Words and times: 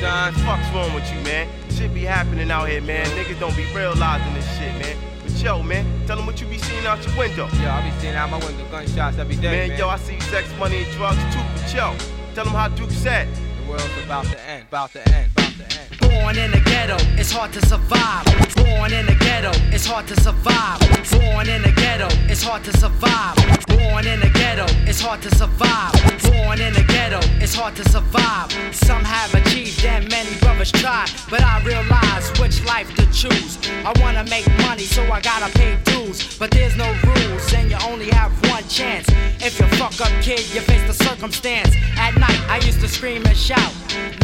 son. 0.00 0.32
Fuck's 0.34 0.68
wrong 0.74 0.92
with 0.94 1.10
you, 1.12 1.20
man? 1.22 1.48
Shit 1.70 1.92
be 1.94 2.02
happening 2.02 2.50
out 2.50 2.68
here, 2.68 2.80
man. 2.80 3.06
Niggas 3.16 3.38
don't 3.40 3.56
be 3.56 3.66
realizing 3.74 4.32
this 4.34 4.46
shit, 4.58 4.72
man. 4.80 4.96
But 5.22 5.32
yo, 5.42 5.62
man, 5.62 5.84
tell 6.06 6.16
them 6.16 6.26
what 6.26 6.40
you 6.40 6.46
be 6.46 6.58
seeing 6.58 6.86
out 6.86 7.04
your 7.06 7.16
window. 7.18 7.48
Yo, 7.62 7.70
I 7.70 7.82
be 7.88 8.00
seeing 8.00 8.14
out 8.14 8.30
my 8.30 8.38
window 8.44 8.66
gunshots 8.70 9.18
every 9.18 9.36
day, 9.36 9.50
Man, 9.50 9.68
man. 9.70 9.78
yo, 9.78 9.88
I 9.88 9.96
see 9.96 10.20
sex, 10.20 10.48
money, 10.58 10.84
and 10.84 10.92
drugs 10.92 11.18
too. 11.34 11.40
But 11.54 11.74
yo, 11.74 11.96
tell 12.34 12.44
them 12.44 12.54
how 12.54 12.68
Duke 12.68 12.90
said. 12.90 13.28
The 13.34 13.70
world's 13.70 13.84
about 14.04 14.26
to 14.26 14.40
end, 14.48 14.66
about 14.68 14.92
to 14.92 15.08
end, 15.14 15.32
about 15.32 15.52
to 15.56 15.80
end. 15.80 16.03
Born 16.14 16.38
in 16.38 16.50
the 16.52 16.60
ghetto, 16.60 16.96
it's 17.18 17.32
hard 17.32 17.52
to 17.54 17.66
survive. 17.66 18.24
Born 18.54 18.92
in 18.92 19.06
the 19.06 19.16
ghetto, 19.18 19.50
it's 19.74 19.84
hard 19.84 20.06
to 20.06 20.16
survive. 20.20 20.78
Born 21.10 21.48
in 21.48 21.62
the 21.62 21.72
ghetto, 21.74 22.08
it's 22.30 22.42
hard 22.42 22.62
to 22.64 22.72
survive. 22.78 23.36
Born 23.66 24.06
in 24.06 24.20
the 24.20 24.30
ghetto, 24.30 24.66
it's 24.86 25.00
hard 25.00 25.22
to 25.22 25.30
survive. 25.34 25.92
Born 26.22 26.60
in 26.60 26.72
the 26.72 26.84
ghetto, 26.86 27.20
it's 27.42 27.54
hard 27.54 27.74
to 27.76 27.88
survive. 27.90 28.52
Some 28.72 29.04
have 29.04 29.34
achieved 29.34 29.84
and 29.84 30.08
many 30.08 30.34
brothers 30.38 30.72
try, 30.72 31.06
but 31.30 31.42
I 31.42 31.62
realize 31.64 32.30
which 32.40 32.64
life 32.64 32.94
to 32.94 33.06
choose. 33.12 33.58
I 33.84 33.92
wanna 34.00 34.24
make 34.24 34.46
money, 34.58 34.84
so 34.84 35.02
I 35.10 35.20
gotta 35.20 35.50
pay 35.58 35.76
dues. 35.84 36.38
But 36.38 36.50
there's 36.50 36.76
no 36.76 36.88
rules, 37.04 37.52
and 37.52 37.70
you 37.70 37.76
only 37.84 38.10
have 38.10 38.32
one 38.50 38.66
chance. 38.68 39.06
If 39.40 39.58
you 39.58 39.66
fuck 39.78 40.00
up, 40.00 40.12
kid, 40.22 40.40
you 40.54 40.60
face 40.60 40.86
the 40.86 40.94
circumstance. 41.04 41.74
At 41.96 42.16
night, 42.16 42.40
I 42.48 42.58
used 42.58 42.80
to 42.80 42.88
scream 42.88 43.24
and 43.26 43.36
shout. 43.36 43.72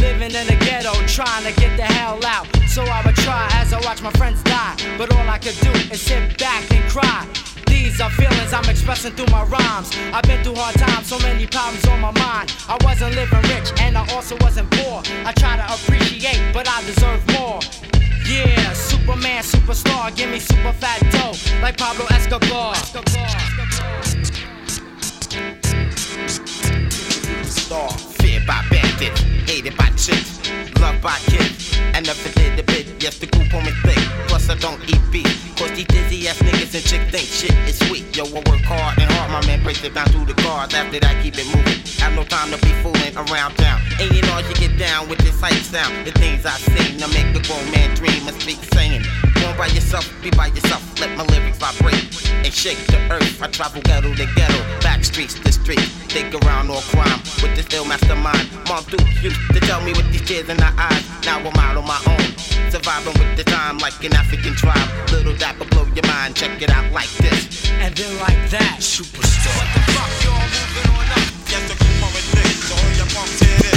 Living 0.01 0.33
in 0.35 0.47
the 0.47 0.57
ghetto, 0.65 0.93
trying 1.07 1.45
to 1.45 1.53
get 1.61 1.77
the 1.81 1.87
hell 1.95 2.21
out. 2.27 2.47
So 2.69 2.83
I 2.83 3.01
would 3.07 3.17
try 3.17 3.49
as 3.53 3.73
I 3.73 3.81
watch 3.81 4.03
my 4.03 4.13
friends 4.13 4.43
die. 4.43 4.77
But 4.99 5.15
all 5.17 5.27
I 5.29 5.39
could 5.39 5.59
do 5.61 5.73
is 5.93 6.01
sit 6.03 6.39
back 6.39 6.71
and 6.71 6.85
cry. 6.91 7.27
These 7.67 8.01
are 8.03 8.11
feelings 8.11 8.53
I'm 8.53 8.69
expressing 8.69 9.13
through 9.13 9.33
my 9.33 9.45
rhymes. 9.45 9.89
I've 10.13 10.25
been 10.25 10.43
through 10.45 10.57
hard 10.57 10.75
times, 10.77 11.07
so 11.07 11.19
many 11.21 11.47
problems 11.47 11.87
on 11.89 12.01
my 12.01 12.13
mind. 12.13 12.55
I 12.69 12.77
wasn't 12.85 13.15
living 13.15 13.43
rich, 13.55 13.73
and 13.81 13.97
I 13.97 14.05
also 14.15 14.37
wasn't 14.41 14.71
poor. 14.73 15.03
I 15.25 15.33
try 15.33 15.57
to 15.57 15.67
appreciate, 15.73 16.43
but 16.53 16.69
I 16.69 16.83
deserve 16.85 17.23
more. 17.39 17.61
Yeah, 18.29 18.73
Superman, 18.75 19.43
superstar, 19.43 20.15
give 20.15 20.31
me 20.31 20.39
super 20.39 20.73
fat 20.75 21.01
dough, 21.11 21.35
like 21.63 21.79
Pablo 21.79 22.05
Escobar. 22.11 22.75
Star, 27.45 27.91
feared 28.21 28.47
by 28.47 28.63
bandits, 28.71 29.21
hated 29.49 29.77
by 29.77 29.89
chicks, 29.97 30.39
loved 30.79 31.03
by 31.03 31.17
kids. 31.27 31.60
I 31.95 32.01
never 32.01 32.29
did 32.31 32.59
a 32.59 32.63
bit, 32.63 32.87
yes, 33.03 33.19
the 33.19 33.27
group 33.27 33.53
on 33.55 33.65
me 33.65 33.73
thick. 33.83 33.99
Plus, 34.29 34.49
I 34.49 34.55
don't 34.57 34.81
eat 34.89 35.01
beef. 35.11 35.29
Cause 35.57 35.71
these 35.73 35.87
dizzy 35.87 36.29
ass 36.29 36.39
niggas 36.39 36.75
and 36.75 36.85
chick 36.85 37.03
think 37.11 37.29
shit 37.29 37.53
is 37.69 37.79
sweet. 37.87 38.17
Yo, 38.17 38.25
I 38.25 38.41
work 38.49 38.65
hard 38.65 38.99
and 38.99 39.11
hard, 39.13 39.31
my 39.31 39.47
man 39.47 39.63
breaks 39.63 39.85
it 39.85 39.95
down 39.95 40.07
through 40.09 40.27
the 40.27 40.35
cards. 40.43 40.75
After 40.75 40.99
that, 41.01 41.23
keep 41.23 41.37
it 41.37 41.47
moving. 41.55 41.81
Have 42.01 42.15
no 42.15 42.25
time 42.25 42.51
to 42.51 42.59
be 42.65 42.73
fooling 42.83 43.17
around 43.17 43.57
town. 43.57 43.81
And 44.01 44.11
you 44.17 44.23
know, 44.23 44.39
you 44.39 44.55
get 44.55 44.79
down 44.79 45.09
with 45.09 45.19
this 45.19 45.39
hype 45.41 45.61
sound. 45.61 46.07
The 46.07 46.13
things 46.13 46.47
I 46.47 46.57
sing 46.57 46.99
to 46.99 47.09
make 47.09 47.35
the 47.35 47.43
grown 47.47 47.71
man 47.71 47.95
dream 47.95 48.27
and 48.27 48.41
speak 48.41 48.59
saying. 48.73 49.05
Born 49.41 49.57
by 49.57 49.67
yourself, 49.69 50.05
be 50.23 50.31
by 50.31 50.49
yourself. 50.49 50.83
Let 51.01 51.17
my 51.17 51.25
lyrics 51.25 51.59
vibrate 51.59 52.05
and 52.45 52.53
shake 52.53 52.79
the 52.87 52.99
earth. 53.11 53.43
I 53.43 53.49
travel 53.49 53.81
ghetto 53.83 54.15
to 54.15 54.27
ghetto, 54.37 54.61
back 54.81 55.05
streets 55.05 55.35
to 55.35 55.53
street. 55.53 55.81
Think 56.13 56.35
around 56.35 56.71
all 56.71 56.83
crime 56.93 57.21
with 57.43 57.57
this 57.57 57.67
ill 57.73 57.85
mastermind. 57.85 58.49
Mom 58.69 58.85
Duke 58.85 59.07
used 59.23 59.41
to 59.53 59.61
tell 59.61 59.81
me 59.81 59.93
with 59.93 60.11
these 60.13 60.23
tears 60.23 60.49
in 60.49 60.59
her 60.59 60.75
eyes. 60.77 61.05
Now 61.25 61.39
I'm 61.39 61.57
out 61.57 61.77
on 61.77 61.87
my 61.87 62.01
own. 62.07 62.27
Surviving 62.71 63.15
with 63.15 63.37
the 63.37 63.45
time 63.45 63.79
like 63.79 64.03
an 64.05 64.15
African 64.15 64.55
tribe. 64.55 64.89
Little 65.11 65.37
dapper 65.37 65.65
blow 65.65 65.87
your 65.95 66.07
mind. 66.07 66.37
Check 66.37 66.61
it 66.63 66.71
out 66.71 66.93
like 66.93 67.11
this. 67.19 67.71
And 67.81 67.95
then 67.97 68.19
like 68.21 68.51
that, 68.51 68.79
Superstar. 68.81 69.57
What 69.57 69.69
the 69.75 69.81
fuck, 69.93 70.13
y'all 70.25 70.45
moving 70.55 70.89
on 70.95 71.07
up? 71.17 71.31
Yes, 71.51 71.65
the 71.69 71.75
with 72.15 72.33
this. 72.33 72.69
So 72.69 72.75
all 72.75 72.93
your 72.97 73.07
punks 73.15 73.41
hear 73.41 73.59
this. 73.59 73.70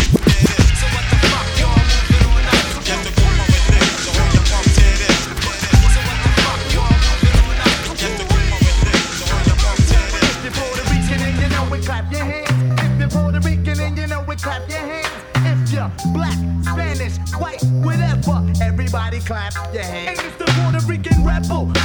Clap 19.26 19.54
your 19.74 19.84
hands. 19.84 20.20
And 20.20 20.28
it's 20.28 20.38
the 20.38 20.46
Puerto 20.46 20.86
Rican 20.86 21.24
rebel. 21.26 21.83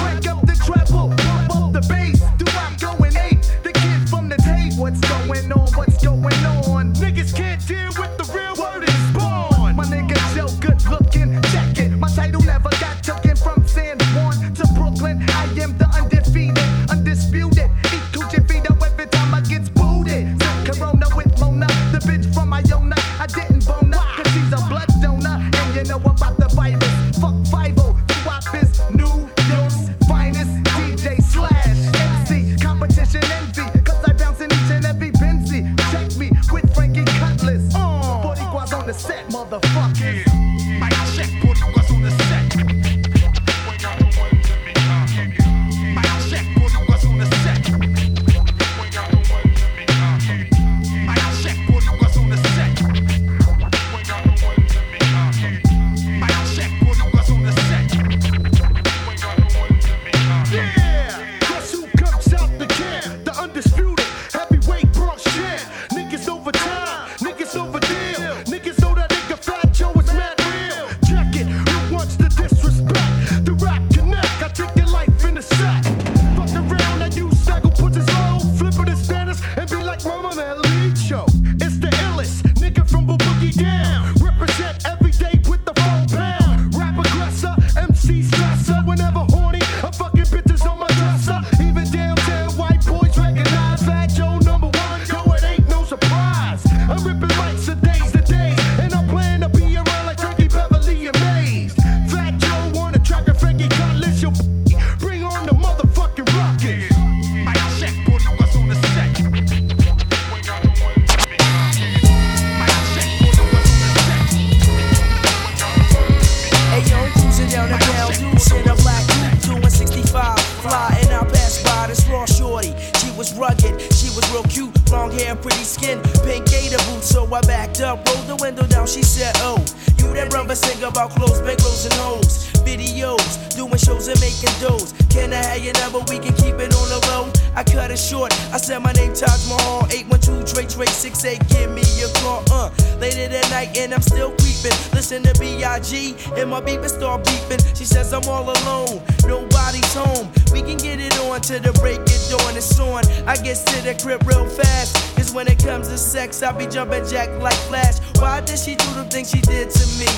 All 148.38 148.50
alone. 148.50 149.02
Nobody's 149.26 149.92
home. 149.94 150.30
We 150.52 150.62
can 150.62 150.76
get 150.76 151.00
it 151.00 151.18
on 151.20 151.40
to 151.42 151.58
the 151.58 151.72
break 151.80 152.00
it 152.00 152.22
dawn. 152.30 152.56
It's 152.56 152.78
on. 152.78 153.02
I 153.26 153.34
get 153.36 153.56
to 153.66 153.78
the 153.82 153.94
crib 154.00 154.26
real 154.26 154.46
fast. 154.46 155.16
Cause 155.16 155.32
when 155.34 155.48
it 155.48 155.58
comes 155.58 155.88
to 155.88 155.98
sex, 155.98 156.42
I 156.42 156.52
be 156.52 156.66
jumping 156.66 157.06
jack 157.06 157.28
like 157.42 157.58
Flash. 157.68 157.98
Why 158.18 158.40
did 158.40 158.58
she 158.58 158.76
do 158.76 158.88
the 158.94 159.04
things 159.04 159.30
she 159.30 159.40
did 159.40 159.70
to 159.70 159.84
me? 159.98 160.08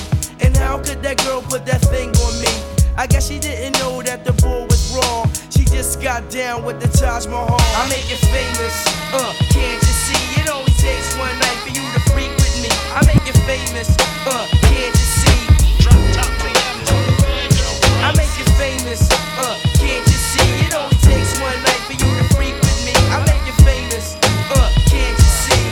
And 0.41 0.55
how 0.55 0.77
could 0.77 1.01
that 1.03 1.17
girl 1.25 1.41
put 1.41 1.65
that 1.65 1.81
thing 1.81 2.09
on 2.09 2.33
me? 2.41 2.53
I 2.97 3.07
guess 3.07 3.27
she 3.27 3.39
didn't 3.39 3.79
know 3.79 4.01
that 4.03 4.25
the 4.25 4.33
boy 4.33 4.65
was 4.69 4.83
wrong. 4.93 5.31
She 5.49 5.65
just 5.65 6.01
got 6.01 6.29
down 6.29 6.63
with 6.63 6.79
the 6.81 6.89
Taj 6.97 7.25
Mahal. 7.25 7.57
I 7.57 7.89
make 7.89 8.05
it 8.05 8.21
famous, 8.29 8.75
uh, 9.13 9.33
can't 9.49 9.81
you 9.81 9.95
see? 10.05 10.41
It 10.41 10.49
only 10.49 10.73
takes 10.77 11.17
one 11.17 11.33
night 11.39 11.59
for 11.63 11.71
you 11.73 11.81
to 11.81 12.01
freak 12.11 12.33
with 12.37 12.55
me. 12.61 12.69
I 12.93 13.01
make 13.07 13.25
it 13.25 13.37
famous, 13.49 13.89
uh, 14.27 14.45
can't 14.61 14.93
you 14.93 14.93
see? 14.93 15.10
Famous, 18.61 19.09
uh, 19.41 19.57
can't 19.73 20.05
you 20.05 20.19
see? 20.29 20.49
It 20.67 20.73
only 20.75 20.95
takes 21.01 21.33
one 21.41 21.57
night 21.65 21.81
for 21.89 21.93
you 21.93 22.09
to 22.19 22.25
freak 22.35 22.53
with 22.53 22.79
me. 22.85 22.93
I 23.09 23.17
make 23.25 23.41
it 23.49 23.57
famous, 23.65 24.15
uh, 24.53 24.69
can't 24.85 25.17
you 25.17 25.29
see? 25.41 25.65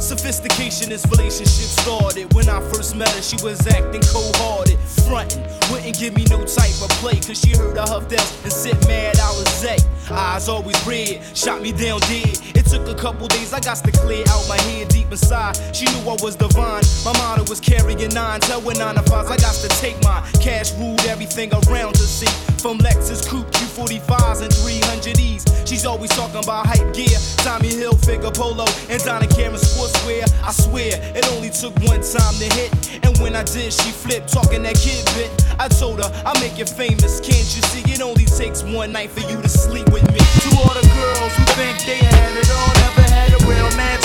Sophistication 0.00 0.92
is 0.92 1.04
relationship 1.10 1.68
started. 1.84 2.32
When 2.32 2.48
I 2.48 2.60
first 2.72 2.96
met 2.96 3.10
her, 3.10 3.20
she 3.20 3.36
was 3.44 3.66
acting 3.66 4.02
cold 4.12 4.34
hearted, 4.36 4.78
frontin'. 5.04 5.42
Wouldn't 5.70 5.98
give 5.98 6.14
me 6.16 6.24
no 6.30 6.44
type 6.44 6.80
of 6.80 6.88
play, 7.02 7.16
cause 7.20 7.40
she 7.40 7.50
heard 7.50 7.76
I 7.76 7.86
huffed 7.86 8.12
out 8.12 8.32
and 8.42 8.52
said, 8.52 8.76
mad 8.86 9.16
Alizé. 9.16 9.76
Eyes 10.10 10.48
always 10.48 10.80
red, 10.86 11.20
shot 11.36 11.60
me 11.60 11.72
down 11.72 12.00
dead. 12.00 12.38
It 12.54 12.63
took 12.74 12.88
a 12.88 12.94
couple 12.94 13.28
days, 13.28 13.52
I 13.52 13.60
got 13.60 13.76
to 13.76 13.92
clear 13.92 14.24
out 14.28 14.48
my 14.48 14.60
head 14.62 14.88
deep 14.88 15.10
inside. 15.10 15.56
She 15.74 15.86
knew 15.86 16.10
I 16.10 16.16
was 16.22 16.36
divine. 16.36 16.82
My 17.04 17.12
motto 17.18 17.44
was 17.48 17.60
carrying 17.60 18.08
nine, 18.12 18.40
tell 18.40 18.60
with 18.60 18.78
nine 18.78 18.96
to 18.96 19.02
fives, 19.02 19.30
I 19.30 19.36
got 19.36 19.54
to 19.54 19.68
take 19.80 20.00
my 20.02 20.20
Cash 20.40 20.72
ruled 20.74 21.04
everything 21.06 21.50
around 21.52 21.96
her 21.96 22.08
seat. 22.08 22.34
From 22.60 22.78
Lexus 22.78 23.26
Coupe, 23.28 23.50
Q45s, 23.52 24.42
and 24.42 24.52
300Es. 24.52 25.68
She's 25.68 25.86
always 25.86 26.10
talking 26.10 26.42
about 26.42 26.66
hype 26.66 26.92
gear, 26.94 27.18
Tommy 27.38 27.68
Hill, 27.68 27.96
figure 27.96 28.30
polo, 28.30 28.64
and 28.88 29.02
Donna 29.02 29.26
Karan 29.28 29.54
sportswear. 29.54 30.24
I 30.42 30.52
swear, 30.52 30.92
it 31.14 31.26
only 31.32 31.50
took 31.50 31.74
one 31.88 32.02
time 32.02 32.34
to 32.40 32.48
hit. 32.54 33.00
And 33.04 33.16
when 33.18 33.36
I 33.36 33.44
did, 33.44 33.72
she 33.72 33.90
flipped, 33.90 34.32
talking 34.32 34.62
that 34.62 34.76
kid 34.76 35.04
bit. 35.14 35.30
I 35.58 35.68
told 35.68 36.02
her, 36.02 36.10
I'll 36.26 36.38
make 36.40 36.58
you 36.58 36.66
famous, 36.66 37.20
can't 37.20 37.48
you 37.54 37.62
see? 37.70 37.84
It 37.92 38.00
only 38.00 38.24
takes 38.24 38.62
one 38.62 38.92
night 38.92 39.10
for 39.10 39.20
you 39.20 39.40
to 39.40 39.48
sleep 39.48 39.88
with 39.92 40.06
me. 40.10 40.18
To 40.18 40.48
all 40.58 40.74
the 40.74 40.93
girls 41.04 41.36
who 41.36 41.44
think 41.58 41.76
they 41.84 41.98
had 41.98 42.32
it 42.36 42.50
all, 42.50 42.72
never 42.84 43.04
had 43.12 43.30
a 43.32 43.40
real 43.46 43.70
man 43.76 43.98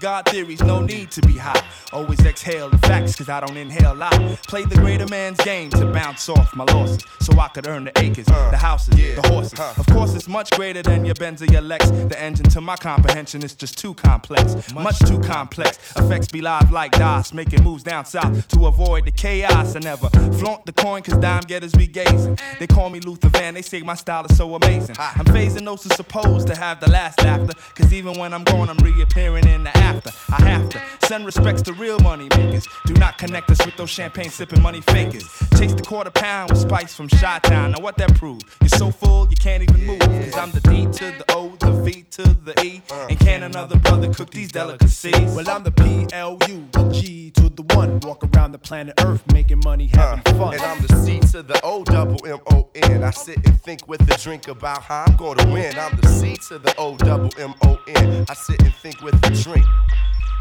God 0.00 0.26
theories, 0.26 0.62
no 0.62 0.80
need 0.80 1.10
to 1.12 1.20
be 1.22 1.36
hot. 1.36 1.64
Always 1.92 2.24
exhale 2.24 2.68
the 2.68 2.78
facts, 2.78 3.16
cause 3.16 3.28
I 3.28 3.40
don't 3.40 3.56
inhale 3.56 3.94
a 3.94 3.94
lot. 3.94 4.12
Play 4.46 4.64
the 4.64 4.76
greater 4.76 5.06
man's 5.08 5.38
game 5.38 5.70
to 5.70 5.86
bounce 5.92 6.28
off 6.28 6.54
my 6.54 6.64
losses, 6.64 7.02
so 7.20 7.38
I 7.38 7.48
could 7.48 7.66
earn 7.66 7.84
the 7.84 7.98
acres, 7.98 8.28
uh, 8.28 8.50
the 8.50 8.56
houses, 8.56 8.98
yeah, 8.98 9.20
the 9.20 9.26
horses. 9.28 9.58
Of 9.58 9.86
course, 9.86 10.14
it's 10.14 10.28
much 10.28 10.50
greater 10.52 10.82
than 10.82 11.04
your 11.04 11.14
Benz 11.14 11.42
or 11.42 11.46
your 11.46 11.62
Lex. 11.62 11.90
The 11.90 12.20
engine 12.20 12.48
to 12.50 12.60
my 12.60 12.76
comprehension 12.76 13.42
is 13.42 13.54
just 13.54 13.78
too 13.78 13.94
complex, 13.94 14.72
much 14.72 14.98
too 15.00 15.18
complex. 15.20 15.78
Effects 15.96 16.28
be 16.28 16.40
live 16.40 16.70
like 16.70 16.92
DOS, 16.92 17.32
making 17.32 17.64
moves 17.64 17.82
down 17.82 18.04
south 18.04 18.46
to 18.48 18.66
avoid 18.66 19.04
the 19.04 19.10
chaos. 19.10 19.74
I 19.74 19.80
never 19.80 20.08
flaunt 20.38 20.66
the 20.66 20.72
coin, 20.72 21.02
cause 21.02 21.18
dime 21.18 21.42
getters 21.42 21.72
be 21.72 21.86
gazing. 21.86 22.38
They 22.58 22.66
call 22.66 22.90
me 22.90 23.00
Luther 23.00 23.30
Van, 23.30 23.54
they 23.54 23.62
say 23.62 23.80
my 23.80 23.94
style 23.94 24.24
is 24.26 24.36
so 24.36 24.54
amazing. 24.54 24.96
I'm 24.98 25.24
phasing 25.26 25.64
those 25.64 25.82
who 25.82 25.90
supposed 25.90 26.46
to 26.48 26.54
have 26.54 26.80
the 26.80 26.90
last 26.90 27.22
laughter, 27.22 27.54
cause 27.74 27.92
even 27.92 28.18
when 28.18 28.32
I'm 28.32 28.44
gone, 28.44 28.68
I'm 28.68 28.78
reappearing 28.78 29.46
in 29.48 29.64
the 29.64 29.76
after. 29.76 29.97
I 30.30 30.42
have 30.42 30.68
to 30.70 30.80
send 31.06 31.24
respects 31.26 31.62
to 31.62 31.72
real 31.72 31.98
money 32.00 32.28
makers. 32.36 32.66
Do 32.86 32.94
not 32.94 33.18
connect 33.18 33.50
us 33.50 33.64
with 33.64 33.76
those 33.76 33.90
champagne 33.90 34.30
sipping 34.30 34.62
money 34.62 34.80
fakers. 34.80 35.24
Chase 35.58 35.74
the 35.74 35.82
quarter 35.82 36.10
pound 36.10 36.50
with 36.50 36.60
spice 36.60 36.94
from 36.94 37.08
Chi 37.08 37.38
Town. 37.40 37.72
Now, 37.72 37.80
what 37.80 37.96
that 37.98 38.14
prove? 38.14 38.40
You're 38.60 38.68
so 38.68 38.90
full, 38.90 39.28
you 39.28 39.36
can't 39.36 39.62
even 39.62 39.84
move. 39.86 40.00
Cause 40.00 40.36
I'm 40.36 40.50
the 40.52 40.60
D 40.60 40.84
to 40.84 41.04
the 41.18 41.24
O, 41.30 41.48
the 41.58 41.72
V 41.72 42.02
to 42.10 42.22
the 42.22 42.54
E. 42.64 42.82
And 43.08 43.18
can 43.18 43.42
another 43.42 43.78
brother 43.78 44.12
cook 44.12 44.30
these 44.30 44.52
delicacies? 44.52 45.34
Well, 45.34 45.48
I'm 45.48 45.62
the 45.62 45.72
PLU, 45.72 46.70
the 46.72 46.90
G 46.92 47.30
to 47.32 47.48
the 47.48 47.62
one. 47.74 48.00
Walk 48.00 48.24
around 48.34 48.52
the 48.52 48.58
planet 48.58 48.94
Earth 49.04 49.22
making 49.32 49.60
money, 49.64 49.90
uh, 49.94 50.16
having 50.16 50.38
fun. 50.38 50.54
And 50.54 50.62
I'm 50.62 50.86
the 50.86 50.94
C 50.96 51.20
to 51.32 51.42
the 51.42 51.60
O 51.62 51.84
double 51.84 52.24
M 52.26 52.38
O 52.52 52.68
N. 52.74 53.02
I 53.02 53.10
sit 53.10 53.36
and 53.46 53.60
think 53.62 53.88
with 53.88 54.00
a 54.02 54.18
drink 54.18 54.48
about 54.48 54.82
how 54.82 55.04
I'm 55.06 55.16
gonna 55.16 55.50
win. 55.52 55.76
I'm 55.78 55.96
the 55.96 56.08
C 56.08 56.36
to 56.48 56.58
the 56.58 56.74
O 56.78 56.96
double 56.96 57.30
M 57.38 57.54
O 57.64 57.78
N. 57.88 58.26
I 58.28 58.34
sit 58.34 58.62
and 58.62 58.74
think 58.74 59.00
with 59.00 59.14
a 59.26 59.30
drink. 59.42 59.66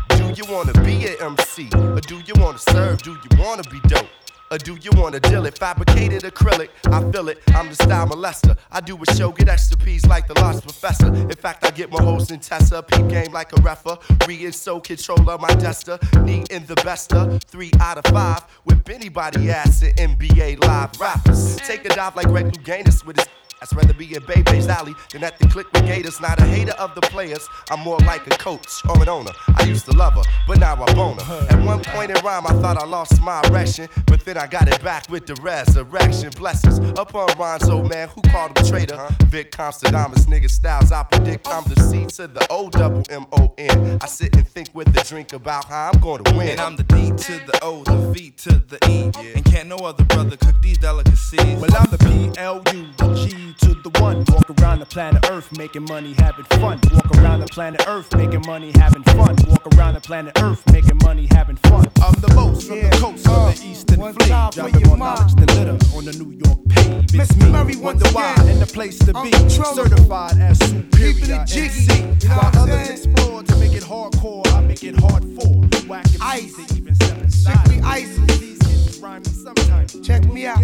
Do 0.10 0.34
you 0.36 0.45
wanna 0.51 0.74
be 0.84 1.07
an 1.07 1.16
MC? 1.22 1.69
Or 1.75 2.00
do 2.01 2.19
you 2.25 2.34
wanna 2.38 2.57
serve? 2.57 3.01
Do 3.01 3.12
you 3.12 3.30
wanna 3.38 3.63
be 3.63 3.80
dope? 3.88 4.07
Or 4.50 4.58
do 4.58 4.78
you 4.82 4.92
wanna 4.94 5.20
deal 5.20 5.46
it? 5.46 5.58
Fabricated 5.58 6.24
acrylic, 6.24 6.70
I 6.86 7.12
feel 7.12 7.28
it. 7.28 7.40
I'm 7.50 7.68
the 7.68 7.76
style 7.76 8.08
molester. 8.08 8.58
I 8.72 8.80
do 8.80 8.98
a 8.98 9.14
show, 9.14 9.32
get 9.32 9.50
extra 9.50 9.78
P's 9.78 10.06
like 10.06 10.28
the 10.28 10.36
lost 10.36 10.64
professor. 10.64 11.08
In 11.08 11.30
fact, 11.36 11.66
I 11.66 11.72
get 11.72 11.92
my 11.92 12.02
host 12.02 12.32
in 12.32 12.40
Tessa. 12.40 12.82
Peep 12.84 13.08
game 13.10 13.34
like 13.34 13.52
a 13.58 13.62
refer. 13.62 13.98
Read 14.28 14.54
so 14.54 14.80
controller, 14.80 15.38
my 15.38 15.50
tester. 15.50 16.00
Need 16.22 16.50
in 16.52 16.66
the 16.66 16.76
bester. 16.76 17.40
Three 17.48 17.72
out 17.82 17.98
of 17.98 18.06
five. 18.14 18.44
With 18.66 18.88
anybody 18.90 19.50
ass 19.50 19.84
in 19.84 19.94
NBA 19.96 20.64
live 20.64 21.00
rappers. 21.00 21.58
Take 21.58 21.86
a 21.86 21.90
dive 21.90 22.16
like 22.16 22.28
Greg 22.28 22.46
Louganis 22.46 23.06
with 23.06 23.18
his 23.18 23.28
I'd 23.60 23.76
rather 23.76 23.94
be 23.94 24.16
in 24.16 24.22
Bebe's 24.24 24.68
alley 24.68 24.94
than 25.12 25.24
at 25.24 25.40
the 25.40 25.48
click 25.48 25.72
with 25.74 25.86
Gators. 25.86 26.22
Not 26.22 26.40
a 26.40 26.46
hater 26.46 26.74
of 26.74 26.94
the 26.94 27.02
players, 27.02 27.48
I'm 27.72 27.80
more 27.80 27.98
like 28.00 28.28
a 28.28 28.38
coach 28.38 28.68
or 28.88 29.02
an 29.02 29.10
owner. 29.10 29.32
I 29.56 29.64
used 29.64 29.86
to 29.86 29.92
love 29.98 30.14
her, 30.14 30.22
but 30.48 30.60
now 30.60 30.76
I 30.76 30.94
bone 30.94 31.18
her. 31.18 31.48
At 31.50 31.66
one 31.66 31.84
point 31.84 32.12
in 32.12 32.24
rhyme, 32.24 32.46
I 32.46 32.52
thought 32.62 32.78
I 32.78 32.86
lost 32.86 33.20
my 33.22 33.42
erection, 33.46 33.90
but 34.06 34.24
then 34.24 34.37
I 34.38 34.45
got 34.45 34.68
it 34.68 34.84
back 34.84 35.10
with 35.10 35.25
the 35.25 35.34
resurrection. 35.42 36.30
Blessings 36.38 36.78
upon 37.00 37.28
Ronzo, 37.30 37.89
man, 37.89 38.07
who 38.10 38.22
called 38.30 38.57
him 38.57 38.66
traitor? 38.66 39.07
Vic 39.25 39.51
Constadamus, 39.51 40.25
nigga 40.25 40.50
styles, 40.50 40.92
I 40.92 41.04
predict 41.04 41.48
I'm 41.48 41.63
the 41.63 41.81
C 41.81 42.06
to 42.18 42.28
the 42.28 42.45
O 42.50 42.69
double 42.69 43.04
M 43.10 43.25
O 43.31 43.54
N. 43.57 43.98
I 44.01 44.06
sit 44.06 44.36
and 44.36 44.48
think 44.48 44.69
with 44.74 44.95
a 44.95 45.04
drink 45.04 45.34
about 45.34 45.66
how 45.66 45.92
I'm 45.92 46.00
gonna 46.00 46.38
win. 46.38 46.50
And 46.50 46.60
I'm 46.60 46.75
the 46.75 46.84
D 46.84 47.10
to 47.12 47.32
the 47.46 47.60
O, 47.63 47.84
the 47.84 48.12
V 48.12 48.32
to 48.32 48.50
the 48.60 48.77
E. 48.88 49.12
Yeah. 49.24 49.32
And 49.36 49.46
can't 49.46 49.67
no 49.67 49.77
other 49.77 50.03
brother 50.06 50.38
cook 50.38 50.62
these 50.62 50.77
delicacies. 50.77 51.39
Well, 51.60 51.75
I'm 51.75 51.89
the 51.89 51.98
PLU, 51.98 52.96
the 52.98 53.25
G 53.27 53.56
to 53.62 53.74
the 53.82 54.00
one. 54.01 54.24
Walk 54.29 54.50
around 54.62 54.79
the 54.79 54.86
planet 54.86 55.29
Earth 55.32 55.51
making 55.58 55.86
money, 55.86 56.13
having 56.13 56.46
fun. 56.46 56.79
Walk 56.94 57.17
around 57.17 57.39
the 57.39 57.48
planet 57.48 57.84
Earth 57.88 58.13
making 58.15 58.44
money, 58.46 58.72
having 58.75 59.03
fun. 59.03 59.36
Walk 59.48 59.67
around 59.75 59.96
the 59.96 60.01
planet 60.01 60.39
Earth 60.41 60.63
making 60.72 61.00
money, 61.03 61.27
having 61.32 61.56
fun. 61.58 61.88
I'm 62.01 62.13
the 62.22 62.34
most 62.36 62.67
from 62.67 62.77
Yeah, 62.77 62.89
the 62.89 62.98
coast 62.98 63.27
uh, 63.27 63.48
of 63.48 63.60
the 63.60 63.65
eastern 63.67 64.00
one 64.00 64.13
fleet. 64.13 64.26
For 64.27 64.51
Dropping 64.51 64.88
more 64.88 64.98
knowledge 64.98 65.34
than 65.36 65.46
litter 65.48 65.77
on 65.96 66.05
the 66.05 66.13
New 66.13 66.31
York 66.31 66.60
pave. 66.69 67.05
Mr. 67.07 67.38
me, 67.43 67.51
Murray 67.51 67.75
once 67.75 68.01
wonder 68.03 68.10
why, 68.12 68.34
again. 68.34 68.48
and 68.50 68.62
the 68.62 68.65
place 68.67 69.00
to 69.00 69.13
be. 69.13 69.31
Certified 69.50 70.38
as 70.39 70.60
superior 70.60 71.41
it 71.41 71.48
jiggy, 71.48 71.88
MC. 71.88 71.98
you 72.24 72.29
know 72.29 72.36
While 72.36 72.57
others 72.63 72.89
explore 72.89 73.43
to 73.43 73.55
make 73.57 73.74
it 73.74 73.84
hardcore, 73.84 74.48
I 74.53 74.62
make 74.62 74.84
it 74.84 75.00
hard 75.00 75.24
for 75.36 75.48
whack 75.88 76.05
Ice. 76.22 76.53
MCs 76.55 76.67
to 76.67 76.75
even 76.75 76.88
inside. 76.96 77.31
Strictly 77.31 77.81
ice. 77.81 78.57
Kids 78.98 79.44
sometimes. 79.44 80.00
Check 80.01 80.25
me 80.25 80.48
out. 80.48 80.58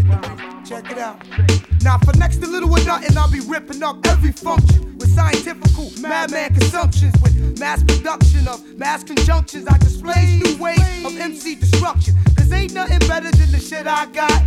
Check 0.65 0.89
it 0.89 0.97
out. 0.97 1.21
Now 1.83 1.99
for 1.99 2.17
next 2.17 2.37
to 2.37 2.47
little 2.47 2.71
or 2.71 2.83
nothing, 2.83 3.15
I'll 3.15 3.29
be 3.29 3.41
ripping 3.41 3.83
up 3.83 3.97
every 4.07 4.31
function 4.31 4.97
with 4.97 5.13
scientifical 5.13 5.91
madman 6.01 6.53
consumptions 6.55 7.13
with 7.21 7.59
mass 7.59 7.83
production 7.83 8.47
of 8.47 8.59
mass 8.75 9.03
conjunctions. 9.03 9.67
I 9.67 9.77
display 9.77 10.39
new 10.43 10.57
ways 10.57 11.05
of 11.05 11.15
MC 11.15 11.55
destruction. 11.55 12.15
Cause 12.35 12.51
ain't 12.51 12.73
nothing 12.73 12.99
better 13.07 13.29
than 13.29 13.51
the 13.51 13.59
shit 13.59 13.85
I 13.85 14.07
got. 14.07 14.41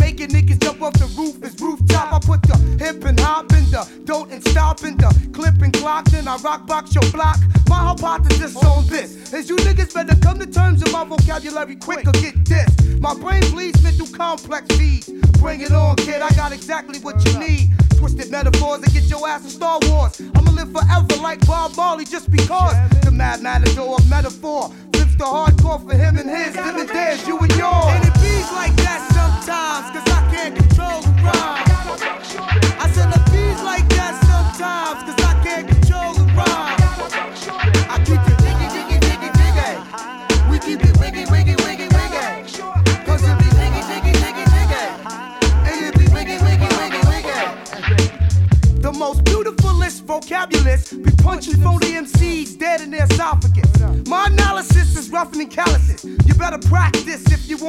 Making 0.00 0.30
niggas 0.30 0.60
jump 0.60 0.82
off 0.82 0.94
the 0.94 1.06
roof 1.16 1.40
is 1.44 1.60
rooftop. 1.60 2.12
I 2.12 2.18
put 2.18 2.42
the 2.42 2.56
hip 2.82 3.04
and 3.04 3.20
hop 3.20 3.52
in 3.52 3.70
the 3.70 3.88
don't 4.04 4.32
and 4.32 4.42
stop 4.48 4.82
in 4.82 4.96
the 4.96 5.14
clip 5.32 5.62
and 5.62 5.72
clock. 5.72 6.06
Then 6.06 6.26
I 6.26 6.36
rock 6.38 6.66
box 6.66 6.92
your 6.92 7.08
block. 7.12 7.38
My 7.68 7.76
hypothesis 7.76 8.56
on 8.56 8.86
this 8.88 9.32
is 9.32 9.48
you 9.48 9.56
niggas 9.56 9.94
better 9.94 10.16
come 10.20 10.40
to 10.40 10.46
terms 10.46 10.82
with 10.82 10.92
my 10.92 11.04
vocabulary 11.04 11.76
quick 11.76 12.08
or 12.08 12.12
get 12.12 12.44
this. 12.44 12.78
My 13.00 13.14
brain 13.28 13.50
bleeds 13.52 13.82
mental 13.82 14.06
complex 14.06 14.64
feeds. 14.76 15.08
Bring 15.38 15.60
it 15.60 15.72
on, 15.72 15.96
kid. 15.96 16.22
I 16.22 16.30
got 16.30 16.52
exactly 16.52 16.98
what 17.00 17.16
you 17.26 17.38
need. 17.38 17.70
twisted 17.96 18.30
metaphors 18.30 18.80
and 18.82 18.92
get 18.92 19.04
your 19.04 19.28
ass 19.28 19.44
in 19.44 19.50
Star 19.50 19.78
Wars. 19.82 20.20
I'ma 20.34 20.50
live 20.52 20.72
forever 20.72 21.16
like 21.22 21.44
Bob 21.46 21.76
Marley 21.76 22.04
just 22.04 22.30
because 22.30 22.76
the 23.02 23.10
mad 23.10 23.42
matador 23.42 23.96
of 23.98 24.08
metaphor 24.08 24.70
flips 24.92 25.14
the 25.16 25.24
hardcore 25.24 25.84
for 25.86 25.94
him 25.94 26.16
and 26.16 26.30
his, 26.30 26.54
them 26.54 26.78
and 26.78 26.88
theirs, 26.88 27.26
you 27.26 27.38
and 27.38 27.54
yours. 27.56 27.92
And 27.94 28.04
it 28.06 28.14
beats 28.14 28.52
like 28.52 28.74
that 28.76 29.17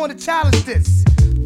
wanna 0.09 0.19
challenge 0.19 0.63
this. 0.65 1.03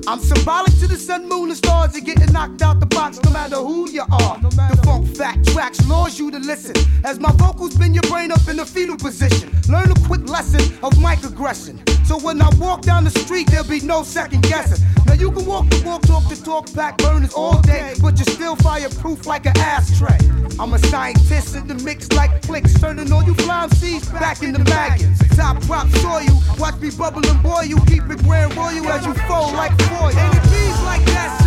I'm 0.08 0.20
symbolic 0.20 0.72
to 0.80 0.88
the 0.88 0.96
sun, 0.96 1.28
moon, 1.28 1.50
and 1.50 1.58
stars. 1.58 1.94
You're 1.94 2.04
getting 2.04 2.32
knocked 2.32 2.62
out 2.62 2.80
the 2.80 2.86
box 2.86 3.22
no 3.24 3.32
matter 3.32 3.58
who 3.58 3.90
you 3.90 4.02
are. 4.02 4.40
The 4.40 4.82
funk 4.84 5.16
fact 5.16 5.48
tracks 5.50 5.86
lures 5.88 6.18
you 6.20 6.32
to 6.32 6.40
listen. 6.40 6.76
As 7.04 7.20
my 7.20 7.32
vocals 7.34 7.76
bend 7.76 7.96
your 7.96 8.04
brain 8.04 8.32
up 8.32 8.48
in 8.48 8.58
the 8.58 8.66
fetal 8.66 8.98
position. 8.98 9.52
Learn 9.70 9.92
a 9.92 9.96
quick 10.08 10.30
lesson 10.30 10.62
of 10.84 10.98
mic 11.02 11.20
microaggression. 11.20 11.76
So 12.06 12.18
when 12.20 12.42
I 12.42 12.50
walk 12.56 12.82
down 12.82 13.04
the 13.04 13.12
street, 13.12 13.48
there'll 13.48 13.68
be 13.68 13.82
no 13.82 14.04
second 14.04 14.44
guessing. 14.44 14.86
You 15.24 15.32
can 15.32 15.46
walk 15.46 15.70
the 15.70 15.82
walk, 15.86 16.02
talk 16.02 16.28
the 16.28 16.36
talk, 16.36 16.74
pack 16.74 16.98
burners 16.98 17.34
all 17.34 17.62
day, 17.62 17.94
but 18.02 18.18
you're 18.18 18.36
still 18.36 18.58
fireproof 18.58 19.26
like 19.26 19.46
an 19.46 19.58
ashtray. 19.58 20.18
I'm 20.60 20.74
a 20.74 20.80
scientist 20.80 21.56
in 21.56 21.66
the 21.66 21.76
mix 21.76 22.12
like 22.12 22.42
clicks, 22.42 22.78
turning 22.78 23.10
all 23.10 23.24
you 23.24 23.34
flying 23.36 23.70
seeds 23.70 24.10
back 24.10 24.44
into 24.44 24.62
maggots. 24.66 25.22
Top 25.38 25.62
prop 25.62 25.88
soil, 26.04 26.44
watch 26.60 26.76
me 26.82 26.90
bubble 26.90 27.26
and 27.26 27.42
boil 27.42 27.64
you, 27.64 27.78
keep 27.86 28.04
it 28.10 28.22
grand 28.26 28.54
royal 28.58 28.86
as 28.90 29.06
you 29.06 29.14
fold 29.14 29.54
like 29.54 29.72
foil. 29.84 30.12
And 30.12 30.38
it 30.38 30.44
beats 30.52 30.84
like 30.84 31.06
that 31.06 31.43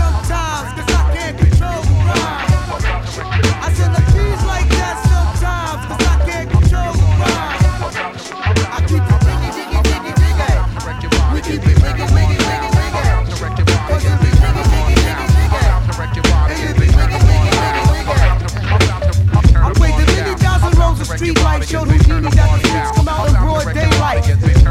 of 21.66 21.70
showed 21.70 21.88
Houdini 21.90 22.30
that 22.30 22.48
the 22.54 22.68
streets 22.68 22.90
come 22.94 23.08
out 23.08 23.26
in 23.26 23.34
broad 23.42 23.66
daylight. 23.74 24.22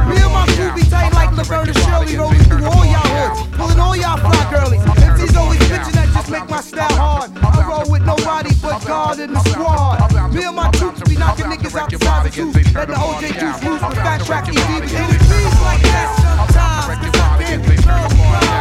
Me 0.08 0.16
and 0.16 0.32
my 0.32 0.46
crew 0.56 0.72
be 0.76 0.84
tight 0.88 1.12
like 1.14 1.32
Laverne 1.36 1.68
and 1.68 1.78
Shirley, 1.78 2.16
rolling 2.16 2.44
through 2.48 2.64
all 2.66 2.86
y'all 2.88 3.12
hoods, 3.12 3.40
pulling 3.56 3.80
all 3.80 3.96
y'all 3.96 4.18
fly 4.18 4.40
girlies. 4.52 4.84
MC's 5.04 5.36
always 5.36 5.60
bitching 5.68 5.96
that 6.00 6.08
just 6.14 6.30
make 6.32 6.48
my 6.50 6.62
style 6.62 6.96
hard. 6.96 7.32
I 7.44 7.68
roll 7.68 7.90
with 7.92 8.04
nobody 8.06 8.52
but 8.62 8.80
God 8.86 9.20
in 9.20 9.34
the 9.34 9.42
squad. 9.52 10.00
Me 10.34 10.44
and 10.44 10.56
my 10.56 10.72
troops 10.72 11.02
be 11.04 11.16
knocking 11.18 11.46
niggas 11.46 11.76
outside 11.76 12.26
the 12.26 12.32
truth. 12.32 12.56
Let 12.74 12.88
the 12.88 12.96
OJ 12.96 13.40
juice 13.40 13.60
loose 13.64 13.84
with 13.84 14.00
fat 14.00 14.24
track 14.24 14.48
ED. 14.48 14.56
And 14.56 15.12
it 15.12 15.22
feels 15.28 15.58
like 15.68 15.82
that 15.84 16.08
sometimes, 16.24 16.96
cause 17.04 17.20
I 17.20 17.44
can't 17.44 17.64
control 17.64 18.08
the. 18.08 18.56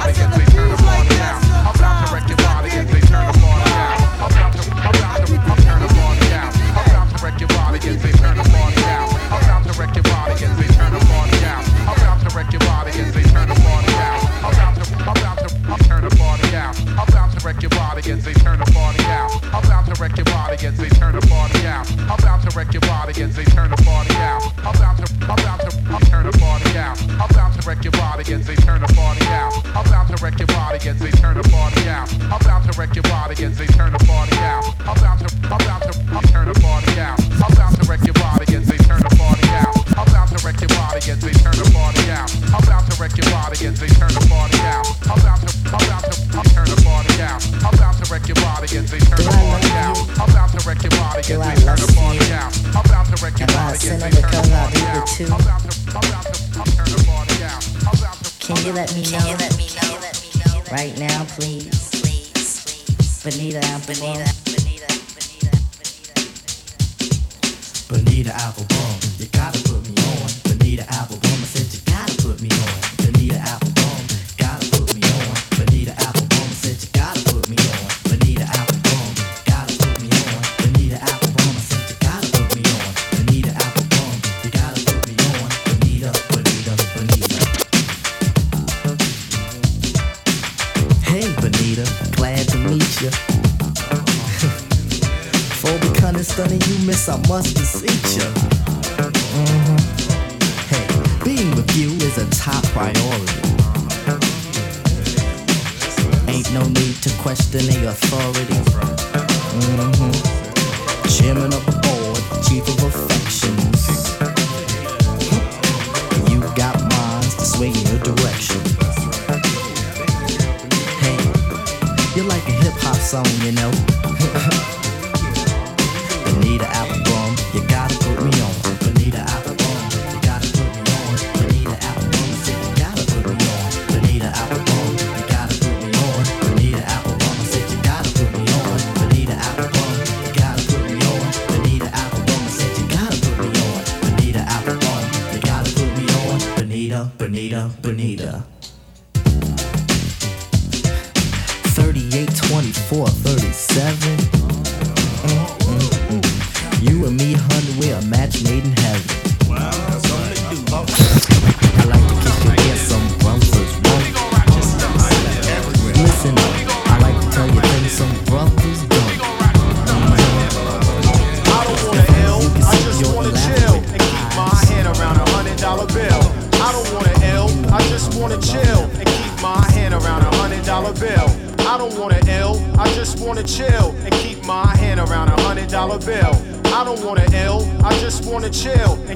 I 0.00 0.12
said 0.12 0.30
it 0.40 0.50
feels 0.52 0.80
like 0.82 1.08
that 1.08 1.47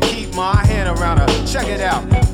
keep 0.02 0.34
my 0.34 0.64
hand 0.66 0.98
around 0.98 1.18
her. 1.18 1.46
Check 1.46 1.68
it 1.68 1.80
out. 1.80 2.31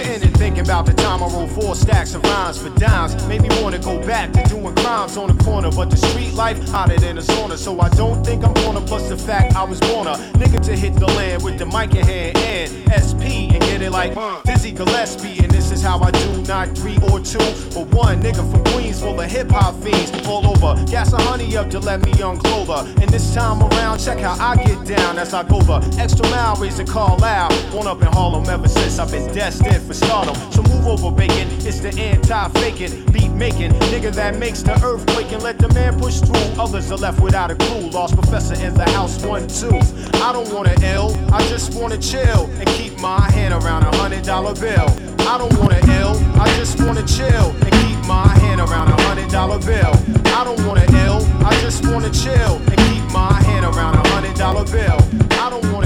Sitting 0.00 0.28
and 0.28 0.38
thinking 0.38 0.64
about 0.64 0.86
the 0.86 0.94
time 0.94 1.22
I 1.22 1.26
rolled 1.26 1.50
four 1.50 1.74
stacks 1.74 2.14
of 2.14 2.22
rhymes 2.22 2.56
for 2.56 2.70
dimes 2.70 3.14
made 3.28 3.42
me 3.42 3.50
wanna 3.60 3.78
go 3.78 3.98
back 4.06 4.32
to 4.32 4.42
doing 4.44 4.74
crimes 4.76 5.18
on 5.18 5.36
the 5.36 5.44
corner. 5.44 5.70
But 5.70 5.90
the 5.90 5.98
street 5.98 6.32
life 6.32 6.58
hotter 6.70 6.96
than 6.98 7.18
a 7.18 7.20
sauna, 7.20 7.58
so 7.58 7.78
I 7.80 7.90
don't 7.90 8.24
think 8.24 8.42
I'm 8.42 8.54
gonna. 8.54 8.80
Plus 8.80 9.08
the 9.10 9.16
fact 9.18 9.54
I 9.54 9.64
was 9.64 9.78
born 9.80 10.06
a 10.06 10.14
nigga 10.40 10.58
to 10.64 10.74
hit 10.74 10.94
the 10.94 11.06
land 11.06 11.42
with 11.42 11.58
the 11.58 11.66
mic 11.66 11.94
in 11.94 12.06
hand 12.06 12.36
and 12.38 12.70
SP 12.96 13.52
and 13.52 13.60
get 13.60 13.82
it 13.82 13.90
like 13.90 14.14
Dizzy 14.44 14.72
Gillespie. 14.72 15.38
And 15.44 15.50
this 15.50 15.70
is 15.70 15.82
how 15.82 16.00
I 16.00 16.10
do, 16.10 16.42
not 16.44 16.68
three 16.78 16.96
or 17.12 17.20
two, 17.20 17.38
but 17.74 17.86
one 17.92 18.22
nigga 18.22 18.42
from 18.50 18.64
Queens 18.72 19.00
full 19.00 19.20
of 19.20 19.30
hip 19.30 19.50
hop 19.50 19.74
fiends 19.82 20.10
all 20.26 20.46
over. 20.46 20.82
Gas 20.86 21.12
a 21.12 21.20
honey 21.22 21.56
up 21.58 21.68
to 21.70 21.78
let 21.78 22.00
me 22.00 22.12
unclover. 22.12 22.88
And 23.02 23.10
this 23.10 23.34
time 23.34 23.62
around, 23.62 23.98
check 23.98 24.18
how 24.18 24.34
I 24.40 24.56
get 24.64 24.86
down 24.86 25.18
as 25.18 25.34
I 25.34 25.42
go 25.42 25.60
the 25.60 25.78
extra 26.00 26.26
mile, 26.30 26.56
raising 26.56 26.86
call 26.86 27.22
out. 27.22 27.52
One 27.74 27.86
up 27.86 28.00
in 28.00 28.08
Harlem 28.08 28.48
ever 28.48 28.66
since 28.66 28.98
I've 28.98 29.10
been 29.10 29.32
destined 29.34 29.89
for 29.90 29.94
stardom. 29.94 30.34
So 30.52 30.62
move 30.62 30.86
over, 30.86 31.10
bacon. 31.10 31.48
It's 31.66 31.80
the 31.80 31.92
anti-faking, 31.98 33.06
beat 33.12 33.30
making 33.32 33.72
nigga 33.90 34.14
that 34.14 34.38
makes 34.38 34.62
the 34.62 34.74
earthquake 34.84 35.32
and 35.32 35.42
let 35.42 35.58
the 35.58 35.68
man 35.74 35.98
push 35.98 36.20
through. 36.20 36.62
Others 36.62 36.92
are 36.92 36.96
left 36.96 37.20
without 37.20 37.50
a 37.50 37.56
clue. 37.56 37.90
Lost 37.90 38.14
professor 38.14 38.54
in 38.64 38.74
the 38.74 38.88
house, 38.90 39.24
one 39.24 39.48
two. 39.48 39.80
I 40.22 40.32
don't 40.32 40.52
wanna 40.54 40.74
ill, 40.82 41.16
I 41.32 41.40
just 41.48 41.74
wanna 41.74 41.98
chill 41.98 42.48
and 42.58 42.66
keep 42.68 42.98
my 43.00 43.20
hand 43.32 43.52
around 43.52 43.82
a 43.82 43.96
hundred 43.96 44.22
dollar 44.22 44.54
bill. 44.54 44.88
I 45.26 45.38
don't 45.38 45.56
wanna 45.58 45.80
ill, 45.98 46.14
I 46.40 46.46
just 46.56 46.80
wanna 46.80 47.04
chill 47.06 47.50
and 47.64 47.72
keep 47.82 47.98
my 48.06 48.28
hand 48.42 48.60
around 48.60 48.88
a 48.88 49.02
hundred 49.02 49.28
dollar 49.30 49.58
bill. 49.58 49.92
I 50.38 50.44
don't 50.44 50.64
wanna 50.66 50.86
ill, 51.04 51.20
I 51.44 51.52
just 51.62 51.84
wanna 51.86 52.10
chill 52.10 52.56
and 52.70 52.76
keep 52.88 53.04
my 53.12 53.32
hand 53.42 53.64
around 53.64 53.96
a 53.96 54.08
hundred 54.08 54.36
dollar 54.36 54.64
bill. 54.64 54.98
I 55.32 55.50
don't 55.50 55.66
wanna 55.72 55.79